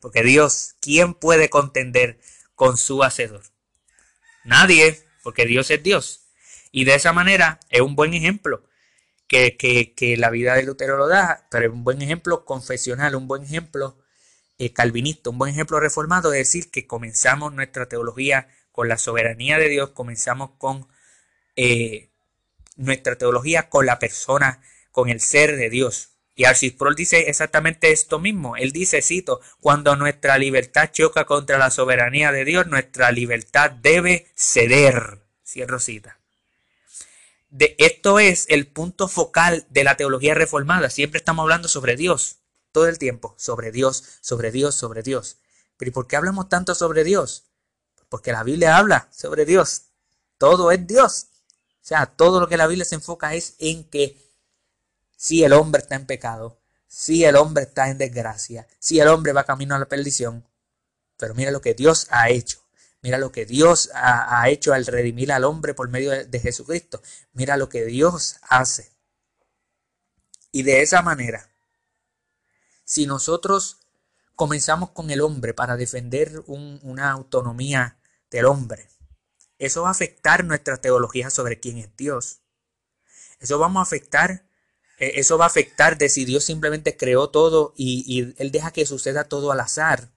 Porque 0.00 0.22
Dios, 0.22 0.76
¿quién 0.80 1.14
puede 1.14 1.50
contender 1.50 2.18
con 2.54 2.76
su 2.76 3.02
hacedor? 3.02 3.42
Nadie, 4.44 5.02
porque 5.22 5.46
Dios 5.46 5.70
es 5.70 5.82
Dios. 5.82 6.26
Y 6.72 6.84
de 6.84 6.94
esa 6.94 7.12
manera 7.12 7.60
es 7.68 7.80
un 7.80 7.96
buen 7.96 8.14
ejemplo 8.14 8.64
que, 9.28 9.56
que, 9.56 10.16
la 10.16 10.30
vida 10.30 10.54
de 10.54 10.64
Lutero 10.64 10.96
lo 10.96 11.06
da, 11.06 11.46
pero 11.50 11.66
es 11.66 11.72
un 11.72 11.84
buen 11.84 12.02
ejemplo 12.02 12.44
confesional, 12.44 13.14
un 13.14 13.28
buen 13.28 13.44
ejemplo 13.44 13.96
eh, 14.58 14.72
calvinista, 14.72 15.30
un 15.30 15.38
buen 15.38 15.52
ejemplo 15.52 15.78
reformado, 15.78 16.30
de 16.30 16.38
decir 16.38 16.70
que 16.70 16.86
comenzamos 16.86 17.52
nuestra 17.52 17.86
teología 17.86 18.48
con 18.72 18.88
la 18.88 18.98
soberanía 18.98 19.58
de 19.58 19.68
Dios, 19.68 19.90
comenzamos 19.90 20.50
con 20.58 20.88
eh, 21.54 22.10
nuestra 22.76 23.16
teología 23.16 23.68
con 23.68 23.86
la 23.86 23.98
persona, 23.98 24.62
con 24.90 25.08
el 25.10 25.20
ser 25.20 25.56
de 25.56 25.70
Dios. 25.70 26.10
Y 26.40 26.46
Arcis 26.46 26.72
Sproul 26.72 26.94
dice 26.94 27.28
exactamente 27.28 27.92
esto 27.92 28.18
mismo. 28.18 28.56
Él 28.56 28.72
dice, 28.72 29.02
cito, 29.02 29.42
cuando 29.60 29.94
nuestra 29.94 30.38
libertad 30.38 30.88
choca 30.90 31.26
contra 31.26 31.58
la 31.58 31.70
soberanía 31.70 32.32
de 32.32 32.46
Dios, 32.46 32.66
nuestra 32.66 33.12
libertad 33.12 33.72
debe 33.72 34.26
ceder. 34.34 35.20
Cierro 35.46 35.78
cita. 35.78 36.18
De, 37.50 37.76
esto 37.78 38.18
es 38.18 38.46
el 38.48 38.66
punto 38.68 39.06
focal 39.06 39.66
de 39.68 39.84
la 39.84 39.98
teología 39.98 40.32
reformada. 40.32 40.88
Siempre 40.88 41.18
estamos 41.18 41.42
hablando 41.42 41.68
sobre 41.68 41.94
Dios. 41.94 42.36
Todo 42.72 42.88
el 42.88 42.98
tiempo. 42.98 43.34
Sobre 43.36 43.70
Dios, 43.70 44.02
sobre 44.22 44.50
Dios, 44.50 44.74
sobre 44.74 45.02
Dios. 45.02 45.36
Pero 45.76 45.90
¿y 45.90 45.92
por 45.92 46.06
qué 46.06 46.16
hablamos 46.16 46.48
tanto 46.48 46.74
sobre 46.74 47.04
Dios? 47.04 47.50
Porque 48.08 48.32
la 48.32 48.44
Biblia 48.44 48.78
habla 48.78 49.08
sobre 49.12 49.44
Dios. 49.44 49.88
Todo 50.38 50.70
es 50.70 50.86
Dios. 50.86 51.26
O 51.82 51.86
sea, 51.86 52.06
todo 52.06 52.40
lo 52.40 52.48
que 52.48 52.56
la 52.56 52.66
Biblia 52.66 52.86
se 52.86 52.94
enfoca 52.94 53.34
es 53.34 53.56
en 53.58 53.84
que 53.84 54.29
si 55.20 55.44
el 55.44 55.52
hombre 55.52 55.82
está 55.82 55.96
en 55.96 56.06
pecado, 56.06 56.58
si 56.86 57.26
el 57.26 57.36
hombre 57.36 57.64
está 57.64 57.90
en 57.90 57.98
desgracia, 57.98 58.66
si 58.78 59.00
el 59.00 59.08
hombre 59.08 59.34
va 59.34 59.44
camino 59.44 59.74
a 59.74 59.78
la 59.78 59.84
perdición, 59.84 60.48
pero 61.18 61.34
mira 61.34 61.50
lo 61.50 61.60
que 61.60 61.74
Dios 61.74 62.06
ha 62.08 62.30
hecho. 62.30 62.62
Mira 63.02 63.18
lo 63.18 63.30
que 63.30 63.44
Dios 63.44 63.90
ha, 63.92 64.48
hecho 64.48 64.72
al 64.72 64.86
redimir 64.86 65.30
al 65.30 65.44
hombre 65.44 65.74
por 65.74 65.90
medio 65.90 66.10
de 66.10 66.40
Jesucristo. 66.40 67.02
Mira 67.34 67.58
lo 67.58 67.68
que 67.68 67.84
Dios 67.84 68.36
hace. 68.48 68.92
Y 70.52 70.62
de 70.62 70.80
esa 70.80 71.02
manera, 71.02 71.50
si 72.84 73.04
nosotros 73.04 73.76
comenzamos 74.36 74.90
con 74.92 75.10
el 75.10 75.20
hombre 75.20 75.52
para 75.52 75.76
defender 75.76 76.42
una 76.46 77.10
autonomía 77.10 77.98
del 78.30 78.46
hombre. 78.46 78.88
Eso 79.58 79.82
va 79.82 79.88
a 79.88 79.92
afectar 79.92 80.46
nuestra 80.46 80.78
teología 80.78 81.28
sobre 81.28 81.60
quién 81.60 81.76
es 81.76 81.94
Dios. 81.94 82.40
Eso 83.38 83.58
vamos 83.58 83.80
a 83.80 83.82
afectar, 83.82 84.46
eso 85.00 85.38
va 85.38 85.46
a 85.46 85.48
afectar 85.48 85.96
de 85.96 86.08
si 86.08 86.24
Dios 86.24 86.44
simplemente 86.44 86.96
creó 86.96 87.30
todo 87.30 87.72
y, 87.76 88.04
y 88.06 88.34
Él 88.40 88.50
deja 88.50 88.70
que 88.70 88.84
suceda 88.84 89.24
todo 89.24 89.50
al 89.50 89.60
azar. 89.60 90.10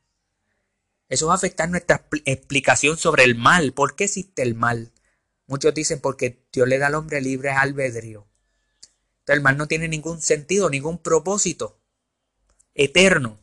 Eso 1.08 1.28
va 1.28 1.34
a 1.34 1.38
afectar 1.38 1.69
nuestra 1.69 2.06
explicación 2.26 2.98
sobre 2.98 3.24
el 3.24 3.36
mal. 3.36 3.74
¿Por 3.74 3.96
qué 3.96 4.06
existe 4.06 4.41
el 4.41 4.56
mal? 4.56 4.91
Muchos 5.48 5.74
dicen 5.74 6.02
porque 6.02 6.46
Dios 6.52 6.67
le 6.67 6.80
da 6.80 6.88
al 6.88 6.96
hombre 6.96 7.22
libre 7.22 7.52
albedrío. 7.52 8.28
Entonces 9.19 9.38
el 9.38 9.41
mal 9.41 9.58
no 9.58 9.67
tiene 9.67 9.88
ningún 9.88 10.22
sentido, 10.22 10.69
ningún 10.69 10.98
propósito 10.98 11.80
eterno 12.74 13.39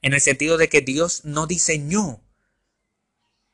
en 0.00 0.12
el 0.12 0.20
sentido 0.20 0.58
de 0.58 0.68
que 0.68 0.80
Dios 0.80 1.24
no 1.24 1.46
diseñó 1.46 2.22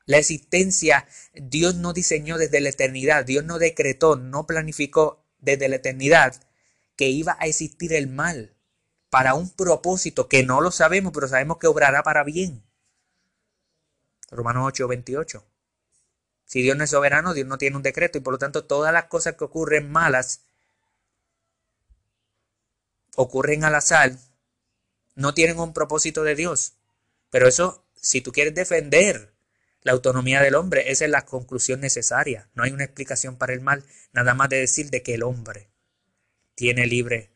la 0.05 0.19
existencia, 0.19 1.09
Dios 1.33 1.77
no 1.77 1.95
diseñó 1.95 2.37
desde 2.37 2.61
la 2.61 2.69
eternidad, 2.69 3.25
Dios 3.25 3.45
no 3.45 3.59
decretó, 3.59 4.17
no 4.17 4.47
planificó 4.47 5.25
desde 5.39 5.69
la 5.69 5.77
eternidad 5.77 6.35
que 6.97 7.09
iba 7.09 7.37
a 7.41 7.47
existir 7.47 7.93
el 7.93 8.09
mal 8.09 8.55
para 9.11 9.35
un 9.35 9.51
propósito 9.51 10.29
que 10.29 10.43
no 10.43 10.61
lo 10.61 10.71
sabemos, 10.71 11.13
pero 11.13 11.29
sabemos 11.29 11.59
que 11.59 11.67
obrará 11.67 12.03
para 12.03 12.25
bien. 12.25 12.65
Romanos 14.31 14.65
8, 14.67 14.89
28. 14.89 15.45
Si 16.47 16.63
Dios 16.63 16.77
no 16.77 16.85
es 16.85 16.91
soberano, 16.91 17.35
Dios 17.35 17.47
no 17.47 17.59
tiene 17.59 17.77
un 17.77 17.83
decreto 17.83 18.19
y 18.19 18.21
por 18.21 18.35
lo 18.35 18.39
tanto 18.39 18.65
todas 18.65 18.93
las 18.93 19.05
cosas 19.05 19.37
que 19.37 19.45
ocurren 19.45 19.91
malas 19.91 20.41
ocurren 23.17 23.65
al 23.65 23.77
azar 23.77 24.17
no 25.15 25.35
tienen 25.35 25.61
un 25.61 25.73
propósito 25.73 26.25
de 26.25 26.35
Dios. 26.35 26.75
Pero 27.31 27.47
eso, 27.47 27.85
si 27.95 28.21
tú 28.21 28.33
quieres 28.33 28.55
defender 28.55 29.33
la 29.83 29.93
autonomía 29.93 30.43
del 30.43 30.57
hombre, 30.57 30.91
esa 30.91 31.05
es 31.05 31.11
la 31.11 31.25
conclusión 31.25 31.81
necesaria. 31.81 32.49
No 32.55 32.65
hay 32.65 32.73
una 32.73 32.85
explicación 32.85 33.37
para 33.37 33.53
el 33.53 33.61
mal, 33.61 33.85
nada 34.13 34.35
más 34.35 34.49
de 34.49 34.59
decir 34.59 34.91
de 34.91 35.03
que 35.03 35.15
el 35.15 35.23
hombre 35.23 35.69
tiene 36.55 36.87
libre 36.87 37.31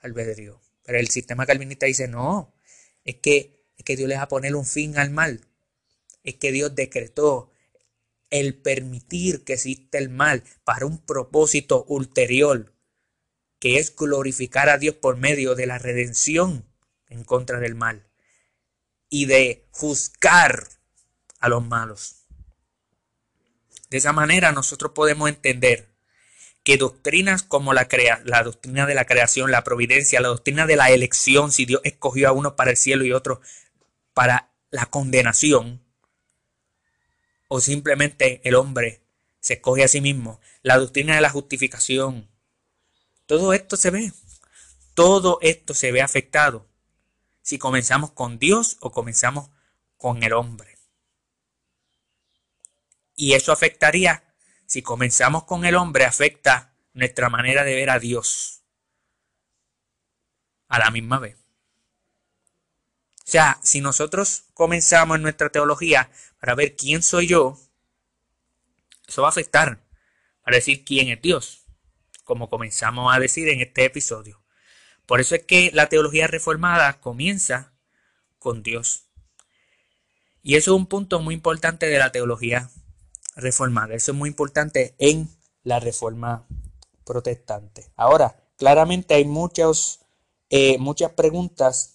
albedrío. 0.00 0.60
Pero 0.84 0.98
el 0.98 1.08
sistema 1.08 1.46
calvinista 1.46 1.86
dice, 1.86 2.08
no, 2.08 2.54
es 3.04 3.16
que, 3.16 3.66
es 3.76 3.84
que 3.84 3.96
Dios 3.96 4.08
le 4.08 4.16
va 4.16 4.22
a 4.22 4.28
poner 4.28 4.54
un 4.54 4.66
fin 4.66 4.98
al 4.98 5.10
mal. 5.10 5.46
Es 6.22 6.36
que 6.36 6.52
Dios 6.52 6.74
decretó 6.74 7.50
el 8.30 8.54
permitir 8.60 9.44
que 9.44 9.54
exista 9.54 9.98
el 9.98 10.08
mal 10.08 10.44
para 10.64 10.86
un 10.86 10.98
propósito 10.98 11.84
ulterior, 11.88 12.74
que 13.58 13.78
es 13.78 13.94
glorificar 13.94 14.68
a 14.68 14.78
Dios 14.78 14.94
por 14.94 15.16
medio 15.16 15.54
de 15.54 15.66
la 15.66 15.78
redención 15.78 16.64
en 17.08 17.24
contra 17.24 17.58
del 17.58 17.74
mal 17.74 18.08
y 19.08 19.26
de 19.26 19.66
juzgar 19.72 20.68
a 21.40 21.48
los 21.48 21.66
malos. 21.66 22.26
De 23.90 23.98
esa 23.98 24.12
manera 24.12 24.52
nosotros 24.52 24.92
podemos 24.92 25.28
entender 25.28 25.89
que 26.62 26.76
doctrinas 26.76 27.42
como 27.42 27.72
la, 27.72 27.88
la 28.24 28.42
doctrina 28.42 28.86
de 28.86 28.94
la 28.94 29.06
creación, 29.06 29.50
la 29.50 29.64
providencia, 29.64 30.20
la 30.20 30.28
doctrina 30.28 30.66
de 30.66 30.76
la 30.76 30.90
elección, 30.90 31.52
si 31.52 31.64
Dios 31.64 31.80
escogió 31.84 32.28
a 32.28 32.32
uno 32.32 32.56
para 32.56 32.70
el 32.70 32.76
cielo 32.76 33.04
y 33.04 33.12
otro 33.12 33.40
para 34.14 34.50
la 34.70 34.86
condenación, 34.86 35.82
o 37.48 37.60
simplemente 37.60 38.40
el 38.44 38.54
hombre 38.54 39.02
se 39.40 39.54
escoge 39.54 39.84
a 39.84 39.88
sí 39.88 40.00
mismo, 40.00 40.40
la 40.62 40.78
doctrina 40.78 41.14
de 41.14 41.20
la 41.20 41.30
justificación, 41.30 42.28
todo 43.26 43.52
esto 43.52 43.76
se 43.76 43.90
ve, 43.90 44.12
todo 44.94 45.38
esto 45.40 45.74
se 45.74 45.92
ve 45.92 46.02
afectado 46.02 46.66
si 47.42 47.58
comenzamos 47.58 48.12
con 48.12 48.38
Dios 48.38 48.76
o 48.80 48.92
comenzamos 48.92 49.50
con 49.96 50.22
el 50.22 50.32
hombre. 50.32 50.78
Y 53.16 53.34
eso 53.34 53.52
afectaría, 53.52 54.29
si 54.70 54.82
comenzamos 54.82 55.42
con 55.46 55.64
el 55.64 55.74
hombre, 55.74 56.04
afecta 56.04 56.72
nuestra 56.92 57.28
manera 57.28 57.64
de 57.64 57.74
ver 57.74 57.90
a 57.90 57.98
Dios 57.98 58.62
a 60.68 60.78
la 60.78 60.92
misma 60.92 61.18
vez. 61.18 61.36
O 63.18 63.24
sea, 63.24 63.58
si 63.64 63.80
nosotros 63.80 64.44
comenzamos 64.54 65.16
en 65.16 65.22
nuestra 65.22 65.50
teología 65.50 66.12
para 66.38 66.54
ver 66.54 66.76
quién 66.76 67.02
soy 67.02 67.26
yo, 67.26 67.58
eso 69.08 69.22
va 69.22 69.28
a 69.28 69.30
afectar 69.32 69.82
para 70.44 70.58
decir 70.58 70.84
quién 70.84 71.08
es 71.08 71.20
Dios, 71.20 71.66
como 72.22 72.48
comenzamos 72.48 73.12
a 73.12 73.18
decir 73.18 73.48
en 73.48 73.60
este 73.62 73.86
episodio. 73.86 74.40
Por 75.04 75.18
eso 75.18 75.34
es 75.34 75.42
que 75.42 75.72
la 75.74 75.88
teología 75.88 76.28
reformada 76.28 77.00
comienza 77.00 77.72
con 78.38 78.62
Dios. 78.62 79.08
Y 80.44 80.54
eso 80.54 80.70
es 80.70 80.76
un 80.76 80.86
punto 80.86 81.18
muy 81.18 81.34
importante 81.34 81.86
de 81.86 81.98
la 81.98 82.12
teología 82.12 82.70
reformada. 83.40 83.94
Eso 83.94 84.12
es 84.12 84.18
muy 84.18 84.28
importante 84.28 84.94
en 84.98 85.28
la 85.62 85.80
reforma 85.80 86.46
protestante. 87.04 87.92
Ahora, 87.96 88.44
claramente 88.56 89.14
hay 89.14 89.24
muchos, 89.24 90.00
eh, 90.48 90.78
muchas 90.78 91.12
preguntas 91.12 91.94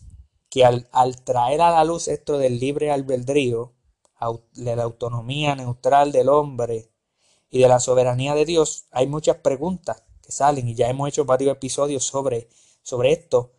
que 0.49 0.65
al, 0.65 0.87
al, 0.91 1.23
traer 1.23 1.61
a 1.61 1.71
la 1.71 1.83
luz 1.83 2.07
esto 2.07 2.37
del 2.37 2.59
libre 2.59 2.91
albedrío, 2.91 3.73
de 4.53 4.75
la 4.75 4.83
autonomía 4.83 5.55
neutral 5.55 6.11
del 6.11 6.29
hombre 6.29 6.89
y 7.51 7.59
de 7.59 7.67
la 7.67 7.79
soberanía 7.79 8.33
de 8.33 8.45
Dios, 8.45 8.87
hay 8.89 9.05
muchas 9.05 9.37
preguntas 9.37 10.03
que 10.23 10.31
salen 10.31 10.67
y 10.67 10.73
ya 10.73 10.89
hemos 10.89 11.07
hecho 11.09 11.25
varios 11.25 11.55
episodios 11.55 12.03
sobre 12.05 12.49
sobre 12.85 13.11
esto 13.11 13.51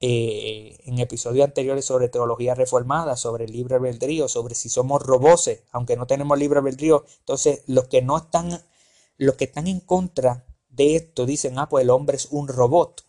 eh, 0.00 0.78
en 0.84 0.98
episodios 0.98 1.46
anteriores 1.46 1.84
sobre 1.84 2.08
teología 2.08 2.54
reformada, 2.54 3.16
sobre 3.16 3.48
libre 3.48 3.76
albedrío, 3.76 4.28
sobre 4.28 4.54
si 4.54 4.68
somos 4.68 5.02
roboses, 5.02 5.62
aunque 5.72 5.96
no 5.96 6.06
tenemos 6.06 6.38
libre 6.38 6.58
albedrío. 6.58 7.04
Entonces, 7.20 7.62
los 7.66 7.88
que 7.88 8.02
no 8.02 8.16
están, 8.16 8.62
los 9.16 9.36
que 9.36 9.44
están 9.44 9.66
en 9.66 9.80
contra 9.80 10.44
de 10.68 10.96
esto 10.96 11.24
dicen, 11.26 11.58
ah, 11.58 11.68
pues 11.68 11.84
el 11.84 11.90
hombre 11.90 12.16
es 12.16 12.26
un 12.26 12.48
robot. 12.48 13.04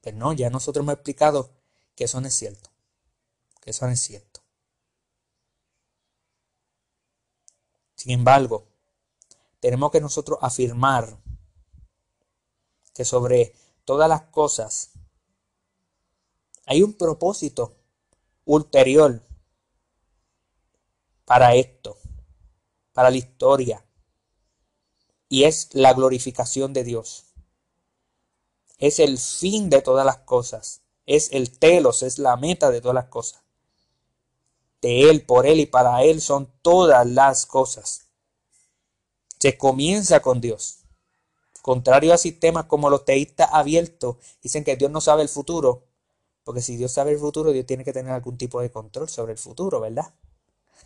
Pero 0.00 0.16
no, 0.16 0.32
ya 0.32 0.50
nosotros 0.50 0.82
hemos 0.82 0.94
explicado 0.94 1.50
que 1.94 2.04
eso 2.04 2.20
no 2.20 2.26
es 2.26 2.34
cierto. 2.34 2.70
Que 3.60 3.70
eso 3.70 3.86
no 3.86 3.92
es 3.92 4.00
cierto. 4.00 4.40
Sin 7.94 8.10
embargo, 8.10 8.66
tenemos 9.60 9.92
que 9.92 10.00
nosotros 10.00 10.38
afirmar 10.42 11.16
que 12.94 13.04
sobre 13.04 13.54
todas 13.84 14.08
las 14.08 14.22
cosas. 14.22 14.91
Hay 16.66 16.82
un 16.82 16.94
propósito 16.94 17.76
ulterior 18.44 19.22
para 21.24 21.54
esto, 21.54 21.98
para 22.92 23.10
la 23.10 23.16
historia, 23.16 23.84
y 25.28 25.44
es 25.44 25.70
la 25.72 25.92
glorificación 25.92 26.72
de 26.72 26.84
Dios. 26.84 27.24
Es 28.78 28.98
el 28.98 29.18
fin 29.18 29.70
de 29.70 29.82
todas 29.82 30.04
las 30.04 30.18
cosas, 30.18 30.82
es 31.06 31.32
el 31.32 31.58
telos, 31.58 32.02
es 32.02 32.18
la 32.18 32.36
meta 32.36 32.70
de 32.70 32.80
todas 32.80 32.94
las 32.94 33.06
cosas. 33.06 33.42
De 34.80 35.08
Él, 35.08 35.24
por 35.24 35.46
Él 35.46 35.60
y 35.60 35.66
para 35.66 36.02
Él 36.02 36.20
son 36.20 36.52
todas 36.62 37.06
las 37.06 37.46
cosas. 37.46 38.08
Se 39.38 39.56
comienza 39.56 40.20
con 40.20 40.40
Dios. 40.40 40.80
Contrario 41.62 42.12
a 42.12 42.18
sistemas 42.18 42.66
como 42.66 42.90
los 42.90 43.04
teístas 43.04 43.48
abiertos, 43.52 44.16
dicen 44.42 44.64
que 44.64 44.76
Dios 44.76 44.90
no 44.90 45.00
sabe 45.00 45.22
el 45.22 45.28
futuro, 45.28 45.84
porque 46.44 46.60
si 46.60 46.76
Dios 46.76 46.92
sabe 46.92 47.12
el 47.12 47.18
futuro, 47.18 47.52
Dios 47.52 47.66
tiene 47.66 47.84
que 47.84 47.92
tener 47.92 48.12
algún 48.12 48.36
tipo 48.36 48.60
de 48.60 48.70
control 48.70 49.08
sobre 49.08 49.32
el 49.32 49.38
futuro, 49.38 49.80
¿verdad? 49.80 50.12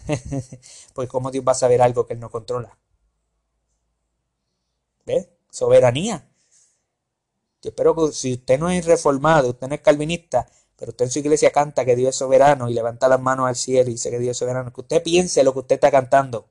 pues 0.95 1.09
¿cómo 1.09 1.31
Dios 1.31 1.45
va 1.47 1.53
a 1.53 1.55
saber 1.55 1.81
algo 1.83 2.07
que 2.07 2.15
Él 2.15 2.21
no 2.21 2.31
controla? 2.31 2.77
¿Ves? 5.07 5.29
Soberanía. 5.51 6.29
Yo 7.63 7.71
espero 7.71 7.95
que 7.95 8.13
si 8.13 8.35
usted 8.35 8.59
no 8.59 8.69
es 8.69 8.85
reformado, 8.85 9.51
usted 9.51 9.69
no 9.69 9.75
es 9.75 9.81
calvinista, 9.81 10.47
pero 10.77 10.91
usted 10.91 11.07
en 11.07 11.11
su 11.11 11.21
iglesia 11.21 11.51
canta 11.53 11.85
que 11.85 11.97
Dios 11.97 12.11
es 12.11 12.17
soberano 12.17 12.69
y 12.69 12.75
levanta 12.75 13.09
las 13.09 13.21
manos 13.21 13.49
al 13.49 13.57
cielo 13.57 13.89
y 13.89 13.95
dice 13.95 14.11
que 14.11 14.19
Dios 14.19 14.33
es 14.33 14.39
soberano, 14.39 14.73
que 14.73 14.81
usted 14.83 15.03
piense 15.03 15.43
lo 15.43 15.53
que 15.55 15.61
usted 15.61 15.77
está 15.77 15.91
cantando. 15.91 16.49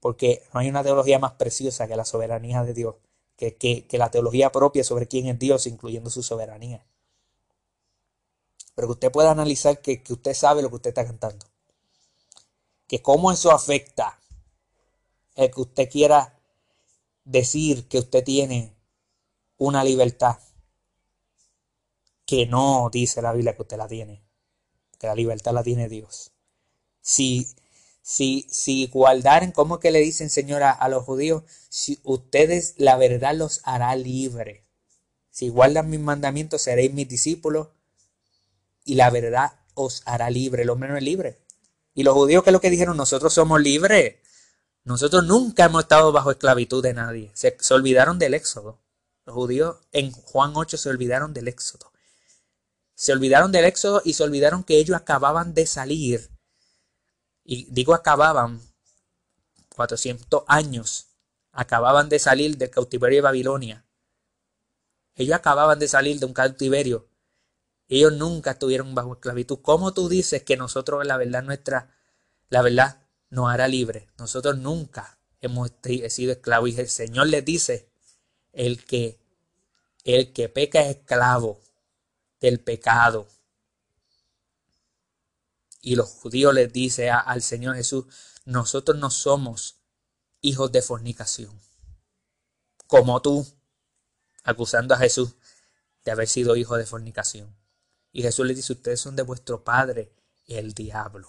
Porque 0.00 0.42
no 0.52 0.60
hay 0.60 0.68
una 0.68 0.82
teología 0.82 1.18
más 1.18 1.32
preciosa 1.32 1.86
que 1.86 1.96
la 1.96 2.04
soberanía 2.04 2.64
de 2.64 2.74
Dios, 2.74 2.96
que, 3.36 3.56
que 3.56 3.98
la 3.98 4.10
teología 4.10 4.50
propia 4.50 4.82
sobre 4.82 5.06
quién 5.06 5.26
es 5.26 5.38
Dios, 5.38 5.66
incluyendo 5.66 6.10
su 6.10 6.22
soberanía. 6.22 6.84
Pero 8.78 8.86
que 8.86 8.92
usted 8.92 9.10
pueda 9.10 9.32
analizar 9.32 9.82
que, 9.82 10.04
que 10.04 10.12
usted 10.12 10.34
sabe 10.34 10.62
lo 10.62 10.68
que 10.68 10.76
usted 10.76 10.90
está 10.90 11.04
cantando. 11.04 11.44
Que 12.86 13.02
cómo 13.02 13.32
eso 13.32 13.50
afecta 13.50 14.20
el 15.34 15.50
que 15.50 15.62
usted 15.62 15.90
quiera 15.90 16.38
decir 17.24 17.88
que 17.88 17.98
usted 17.98 18.22
tiene 18.22 18.76
una 19.56 19.82
libertad 19.82 20.38
que 22.24 22.46
no 22.46 22.88
dice 22.92 23.20
la 23.20 23.32
Biblia 23.32 23.56
que 23.56 23.62
usted 23.62 23.78
la 23.78 23.88
tiene, 23.88 24.22
que 24.96 25.08
la 25.08 25.16
libertad 25.16 25.54
la 25.54 25.64
tiene 25.64 25.88
Dios. 25.88 26.30
Si, 27.00 27.48
si, 28.00 28.46
si 28.48 28.86
guardaren, 28.86 29.50
¿cómo 29.50 29.80
que 29.80 29.90
le 29.90 29.98
dicen, 29.98 30.30
señora, 30.30 30.70
a 30.70 30.88
los 30.88 31.02
judíos? 31.02 31.42
Si 31.68 31.98
ustedes 32.04 32.74
la 32.76 32.96
verdad 32.96 33.34
los 33.34 33.60
hará 33.64 33.96
libre. 33.96 34.68
Si 35.32 35.48
guardan 35.48 35.90
mis 35.90 35.98
mandamientos, 35.98 36.62
seréis 36.62 36.94
mis 36.94 37.08
discípulos 37.08 37.70
y 38.84 38.94
la 38.94 39.10
verdad 39.10 39.52
os 39.74 40.02
hará 40.06 40.30
libre. 40.30 40.62
El 40.62 40.70
hombre 40.70 40.88
no 40.88 40.96
es 40.96 41.02
libre. 41.02 41.38
Y 41.94 42.02
los 42.02 42.14
judíos, 42.14 42.42
¿qué 42.42 42.50
es 42.50 42.52
lo 42.52 42.60
que 42.60 42.70
dijeron? 42.70 42.96
Nosotros 42.96 43.32
somos 43.32 43.60
libres. 43.60 44.16
Nosotros 44.84 45.24
nunca 45.24 45.64
hemos 45.64 45.82
estado 45.82 46.12
bajo 46.12 46.30
esclavitud 46.30 46.82
de 46.82 46.94
nadie. 46.94 47.30
Se, 47.34 47.56
se 47.60 47.74
olvidaron 47.74 48.18
del 48.18 48.34
éxodo. 48.34 48.80
Los 49.24 49.34
judíos 49.34 49.76
en 49.92 50.12
Juan 50.12 50.52
8 50.54 50.76
se 50.78 50.88
olvidaron 50.88 51.34
del 51.34 51.48
éxodo. 51.48 51.92
Se 52.94 53.12
olvidaron 53.12 53.52
del 53.52 53.64
éxodo 53.64 54.00
y 54.04 54.14
se 54.14 54.22
olvidaron 54.22 54.64
que 54.64 54.78
ellos 54.78 54.96
acababan 54.96 55.54
de 55.54 55.66
salir. 55.66 56.30
Y 57.44 57.66
digo 57.70 57.94
acababan, 57.94 58.60
400 59.76 60.44
años, 60.48 61.08
acababan 61.52 62.08
de 62.08 62.18
salir 62.18 62.56
del 62.56 62.70
cautiverio 62.70 63.18
de 63.18 63.22
Babilonia. 63.22 63.84
Ellos 65.14 65.36
acababan 65.36 65.78
de 65.78 65.88
salir 65.88 66.18
de 66.20 66.26
un 66.26 66.32
cautiverio. 66.32 67.07
Ellos 67.88 68.12
nunca 68.12 68.52
estuvieron 68.52 68.94
bajo 68.94 69.14
esclavitud. 69.14 69.60
¿Cómo 69.62 69.94
tú 69.94 70.08
dices 70.08 70.42
que 70.42 70.56
nosotros, 70.56 71.06
la 71.06 71.16
verdad 71.16 71.42
nuestra, 71.42 71.94
la 72.50 72.62
verdad 72.62 73.02
nos 73.30 73.50
hará 73.50 73.66
libre? 73.66 74.10
Nosotros 74.18 74.58
nunca 74.58 75.18
hemos 75.40 75.72
sido 76.08 76.32
esclavos. 76.32 76.70
Y 76.70 76.78
el 76.78 76.88
Señor 76.88 77.28
les 77.28 77.44
dice, 77.44 77.90
el 78.52 78.84
que, 78.84 79.18
el 80.04 80.32
que 80.32 80.48
peca 80.48 80.82
es 80.82 80.96
esclavo 80.96 81.60
del 82.40 82.60
pecado. 82.60 83.26
Y 85.80 85.96
los 85.96 86.08
judíos 86.10 86.52
les 86.52 86.72
dice 86.72 87.10
al 87.10 87.40
Señor 87.42 87.76
Jesús, 87.76 88.04
nosotros 88.44 88.98
no 88.98 89.10
somos 89.10 89.76
hijos 90.40 90.70
de 90.72 90.82
fornicación, 90.82 91.58
como 92.86 93.20
tú, 93.22 93.46
acusando 94.42 94.94
a 94.94 94.98
Jesús 94.98 95.36
de 96.04 96.10
haber 96.10 96.28
sido 96.28 96.56
hijo 96.56 96.76
de 96.76 96.86
fornicación. 96.86 97.56
Y 98.12 98.22
Jesús 98.22 98.46
les 98.46 98.56
dice, 98.56 98.72
ustedes 98.72 99.00
son 99.00 99.16
de 99.16 99.22
vuestro 99.22 99.62
padre, 99.62 100.12
el 100.46 100.72
diablo. 100.72 101.28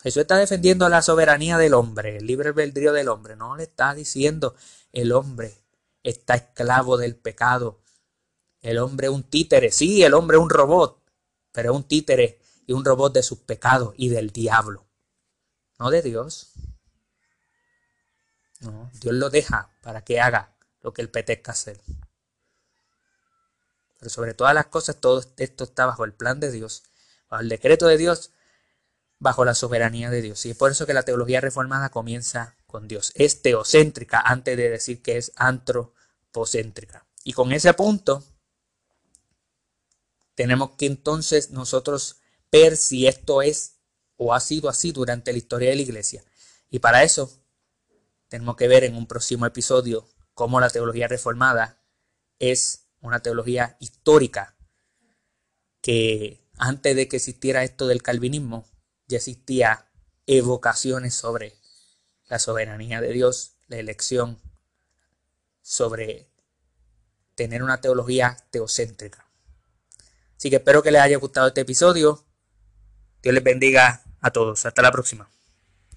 Jesús 0.00 0.22
está 0.22 0.36
defendiendo 0.36 0.88
la 0.88 1.02
soberanía 1.02 1.58
del 1.58 1.74
hombre, 1.74 2.18
el 2.18 2.26
libre 2.26 2.50
albedrío 2.50 2.92
del 2.92 3.08
hombre. 3.08 3.34
No 3.34 3.56
le 3.56 3.64
está 3.64 3.94
diciendo 3.94 4.54
el 4.92 5.12
hombre 5.12 5.64
está 6.02 6.34
esclavo 6.34 6.96
del 6.96 7.16
pecado. 7.16 7.82
El 8.60 8.78
hombre 8.78 9.08
es 9.08 9.12
un 9.12 9.24
títere. 9.24 9.70
Sí, 9.72 10.02
el 10.02 10.14
hombre 10.14 10.36
es 10.36 10.42
un 10.42 10.50
robot, 10.50 11.02
pero 11.52 11.72
es 11.72 11.76
un 11.76 11.84
títere 11.84 12.40
y 12.66 12.72
un 12.72 12.84
robot 12.84 13.12
de 13.14 13.22
sus 13.22 13.38
pecados 13.38 13.94
y 13.96 14.08
del 14.08 14.30
diablo. 14.30 14.86
No 15.78 15.90
de 15.90 16.02
Dios. 16.02 16.52
No, 18.60 18.90
Dios 19.00 19.14
lo 19.14 19.30
deja 19.30 19.70
para 19.82 20.02
que 20.02 20.20
haga 20.20 20.56
lo 20.80 20.92
que 20.92 21.02
él 21.02 21.10
petezca 21.10 21.52
hacer. 21.52 21.80
Pero 23.98 24.10
sobre 24.10 24.34
todas 24.34 24.54
las 24.54 24.66
cosas, 24.66 24.96
todo 24.96 25.24
esto 25.36 25.64
está 25.64 25.86
bajo 25.86 26.04
el 26.04 26.12
plan 26.12 26.40
de 26.40 26.52
Dios, 26.52 26.84
bajo 27.28 27.42
el 27.42 27.48
decreto 27.48 27.86
de 27.86 27.96
Dios, 27.96 28.30
bajo 29.18 29.44
la 29.44 29.54
soberanía 29.54 30.10
de 30.10 30.22
Dios. 30.22 30.46
Y 30.46 30.50
es 30.50 30.56
por 30.56 30.70
eso 30.70 30.86
que 30.86 30.94
la 30.94 31.02
teología 31.02 31.40
reformada 31.40 31.90
comienza 31.90 32.56
con 32.66 32.86
Dios. 32.86 33.12
Es 33.14 33.42
teocéntrica 33.42 34.20
antes 34.20 34.56
de 34.56 34.70
decir 34.70 35.02
que 35.02 35.16
es 35.16 35.32
antropocéntrica. 35.36 37.06
Y 37.24 37.32
con 37.32 37.52
ese 37.52 37.74
punto 37.74 38.22
tenemos 40.34 40.70
que 40.78 40.86
entonces 40.86 41.50
nosotros 41.50 42.20
ver 42.52 42.76
si 42.76 43.08
esto 43.08 43.42
es 43.42 43.78
o 44.16 44.34
ha 44.34 44.40
sido 44.40 44.68
así 44.68 44.92
durante 44.92 45.32
la 45.32 45.38
historia 45.38 45.70
de 45.70 45.76
la 45.76 45.82
iglesia. 45.82 46.24
Y 46.70 46.78
para 46.78 47.02
eso 47.02 47.30
tenemos 48.28 48.56
que 48.56 48.68
ver 48.68 48.84
en 48.84 48.94
un 48.94 49.06
próximo 49.06 49.46
episodio 49.46 50.08
cómo 50.34 50.60
la 50.60 50.70
teología 50.70 51.08
reformada 51.08 51.82
es 52.38 52.87
una 53.00 53.20
teología 53.20 53.76
histórica 53.80 54.56
que 55.80 56.48
antes 56.58 56.96
de 56.96 57.08
que 57.08 57.16
existiera 57.16 57.64
esto 57.64 57.86
del 57.86 58.02
calvinismo 58.02 58.68
ya 59.06 59.18
existía 59.18 59.90
evocaciones 60.26 61.14
sobre 61.14 61.54
la 62.28 62.38
soberanía 62.38 63.00
de 63.00 63.12
Dios, 63.12 63.56
la 63.68 63.78
elección, 63.78 64.40
sobre 65.62 66.30
tener 67.34 67.62
una 67.62 67.80
teología 67.80 68.36
teocéntrica. 68.50 69.28
Así 70.36 70.50
que 70.50 70.56
espero 70.56 70.82
que 70.82 70.90
les 70.90 71.00
haya 71.00 71.16
gustado 71.18 71.48
este 71.48 71.62
episodio. 71.62 72.24
Dios 73.22 73.34
les 73.34 73.44
bendiga 73.44 74.02
a 74.20 74.30
todos. 74.30 74.66
Hasta 74.66 74.82
la 74.82 74.92
próxima. 74.92 75.30